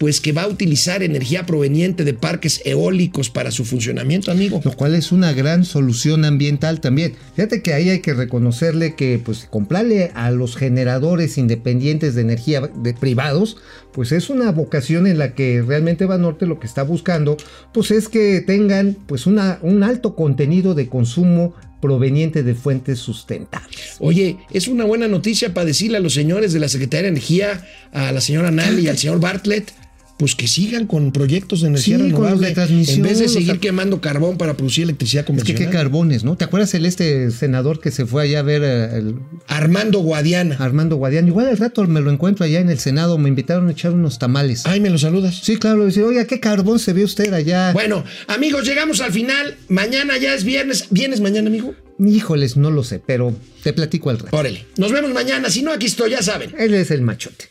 pues 0.02 0.20
que 0.20 0.32
va 0.32 0.42
a 0.42 0.48
utilizar 0.48 1.04
energía 1.04 1.46
proveniente 1.46 2.04
de 2.04 2.16
parques 2.16 2.64
eólicos 2.66 3.30
para 3.30 3.52
su 3.52 3.66
funcionamiento, 3.66 4.32
amigo. 4.32 4.60
Lo 4.64 4.74
cual 4.74 4.96
es 4.96 5.12
una 5.12 5.32
gran 5.32 5.64
solución 5.64 6.26
ambiental 6.26 6.82
también. 6.82 7.14
Fíjate 7.36 7.62
que 7.62 7.76
ahí 7.76 7.92
hay 7.92 8.00
que 8.00 8.16
reconocerle 8.16 8.96
que, 8.96 9.22
pues, 9.24 9.46
comprarle 9.48 10.10
a 10.16 10.32
los 10.32 10.56
generadores 10.56 11.38
independientes 11.38 12.16
de 12.16 12.22
energía 12.22 12.62
de 12.62 12.96
privados, 12.96 13.58
pues 13.94 14.12
es 14.12 14.32
una 14.32 14.52
vocación 14.52 15.06
en 15.06 15.20
la 15.20 15.36
que 15.36 15.62
realmente 15.62 16.08
Banorte 16.08 16.48
lo 16.48 16.60
que 16.60 16.66
está 16.66 16.82
buscando, 16.82 17.38
pues 17.72 17.92
es 17.92 18.10
que 18.10 18.42
tengan, 18.42 18.98
pues, 19.06 19.28
un 19.28 19.38
alto 19.84 20.16
contenido 20.16 20.74
de 20.74 20.88
consumo 20.90 21.54
proveniente 21.82 22.44
de 22.44 22.56
fuentes 22.56 23.00
sustentables. 23.00 23.96
Oye, 24.00 24.38
es 24.52 24.68
una 24.68 24.86
buena 24.86 25.08
noticia 25.08 25.54
para 25.54 25.66
decirle 25.66 25.98
a 25.98 26.02
los 26.02 26.14
señores 26.14 26.54
de 26.54 26.60
la 26.60 26.70
Secretaría 26.70 27.04
de 27.04 27.10
Energía, 27.10 27.68
a 27.92 28.12
la 28.12 28.22
señora 28.22 28.52
Nali 28.52 28.84
y 28.84 28.88
al 28.88 28.98
señor 28.98 29.20
Bartlett, 29.20 29.74
pues 30.22 30.36
que 30.36 30.48
sigan 30.48 30.86
con 30.86 31.12
proyectos 31.12 31.62
de 31.62 31.70
energía 31.70 31.98
Sí, 31.98 32.04
de 32.04 32.10
renovable 32.10 32.52
transmisión, 32.52 32.98
en 32.98 33.02
vez 33.02 33.18
de 33.18 33.28
seguir 33.28 33.60
quemando 33.60 34.02
carbón 34.02 34.38
para 34.38 34.54
producir 34.56 34.84
electricidad 34.84 35.22
Es 35.22 35.26
que 35.26 35.28
convencional. 35.34 35.66
qué 35.66 35.76
carbones, 35.76 36.24
¿no? 36.24 36.38
¿Te 36.38 36.46
acuerdas 36.46 36.72
el 36.76 36.86
este 36.86 37.32
senador 37.32 37.80
que 37.80 37.90
se 37.90 38.06
fue 38.06 38.22
allá 38.22 38.38
a 38.38 38.44
ver 38.44 38.62
eh, 38.64 38.98
el 39.00 39.16
Armando 39.48 39.98
Guadiana. 40.02 40.58
Armando 40.60 40.98
Guadián? 40.98 41.28
Igual 41.28 41.48
al 41.48 41.58
rato 41.58 41.88
me 41.88 42.02
lo 42.02 42.12
encuentro 42.12 42.46
allá 42.46 42.60
en 42.60 42.70
el 42.70 42.78
Senado, 42.78 43.18
me 43.18 43.30
invitaron 43.30 43.68
a 43.68 43.72
echar 43.72 43.94
unos 43.94 44.20
tamales. 44.20 44.68
Ay, 44.68 44.80
me 44.80 44.92
lo 44.92 45.00
saludas. 45.00 45.40
Sí, 45.42 45.58
claro, 45.58 45.86
decir, 45.86 46.04
oiga, 46.04 46.26
¿qué 46.28 46.40
carbón 46.40 46.78
se 46.78 46.94
ve 46.94 47.04
usted 47.04 47.34
allá? 47.34 47.74
Bueno, 47.74 48.04
amigos, 48.28 48.64
llegamos 48.64 49.02
al 49.02 49.12
final. 49.12 49.56
Mañana 49.70 50.20
ya 50.20 50.36
es 50.36 50.44
viernes. 50.44 50.86
¿Vienes 50.92 51.20
mañana, 51.20 51.48
amigo? 51.48 51.74
Híjoles, 51.98 52.58
no 52.58 52.70
lo 52.70 52.84
sé, 52.84 53.02
pero 53.04 53.34
te 53.64 53.74
platico 53.74 54.12
al 54.12 54.20
rato. 54.20 54.38
Órale. 54.38 54.66
Nos 54.78 54.92
vemos 54.92 55.12
mañana. 55.14 55.50
Si 55.50 55.64
no, 55.64 55.72
aquí 55.72 55.88
estoy, 55.88 56.12
ya 56.12 56.22
saben. 56.22 56.54
Él 56.60 56.76
es 56.76 56.92
el 56.92 57.02
machote. 57.02 57.51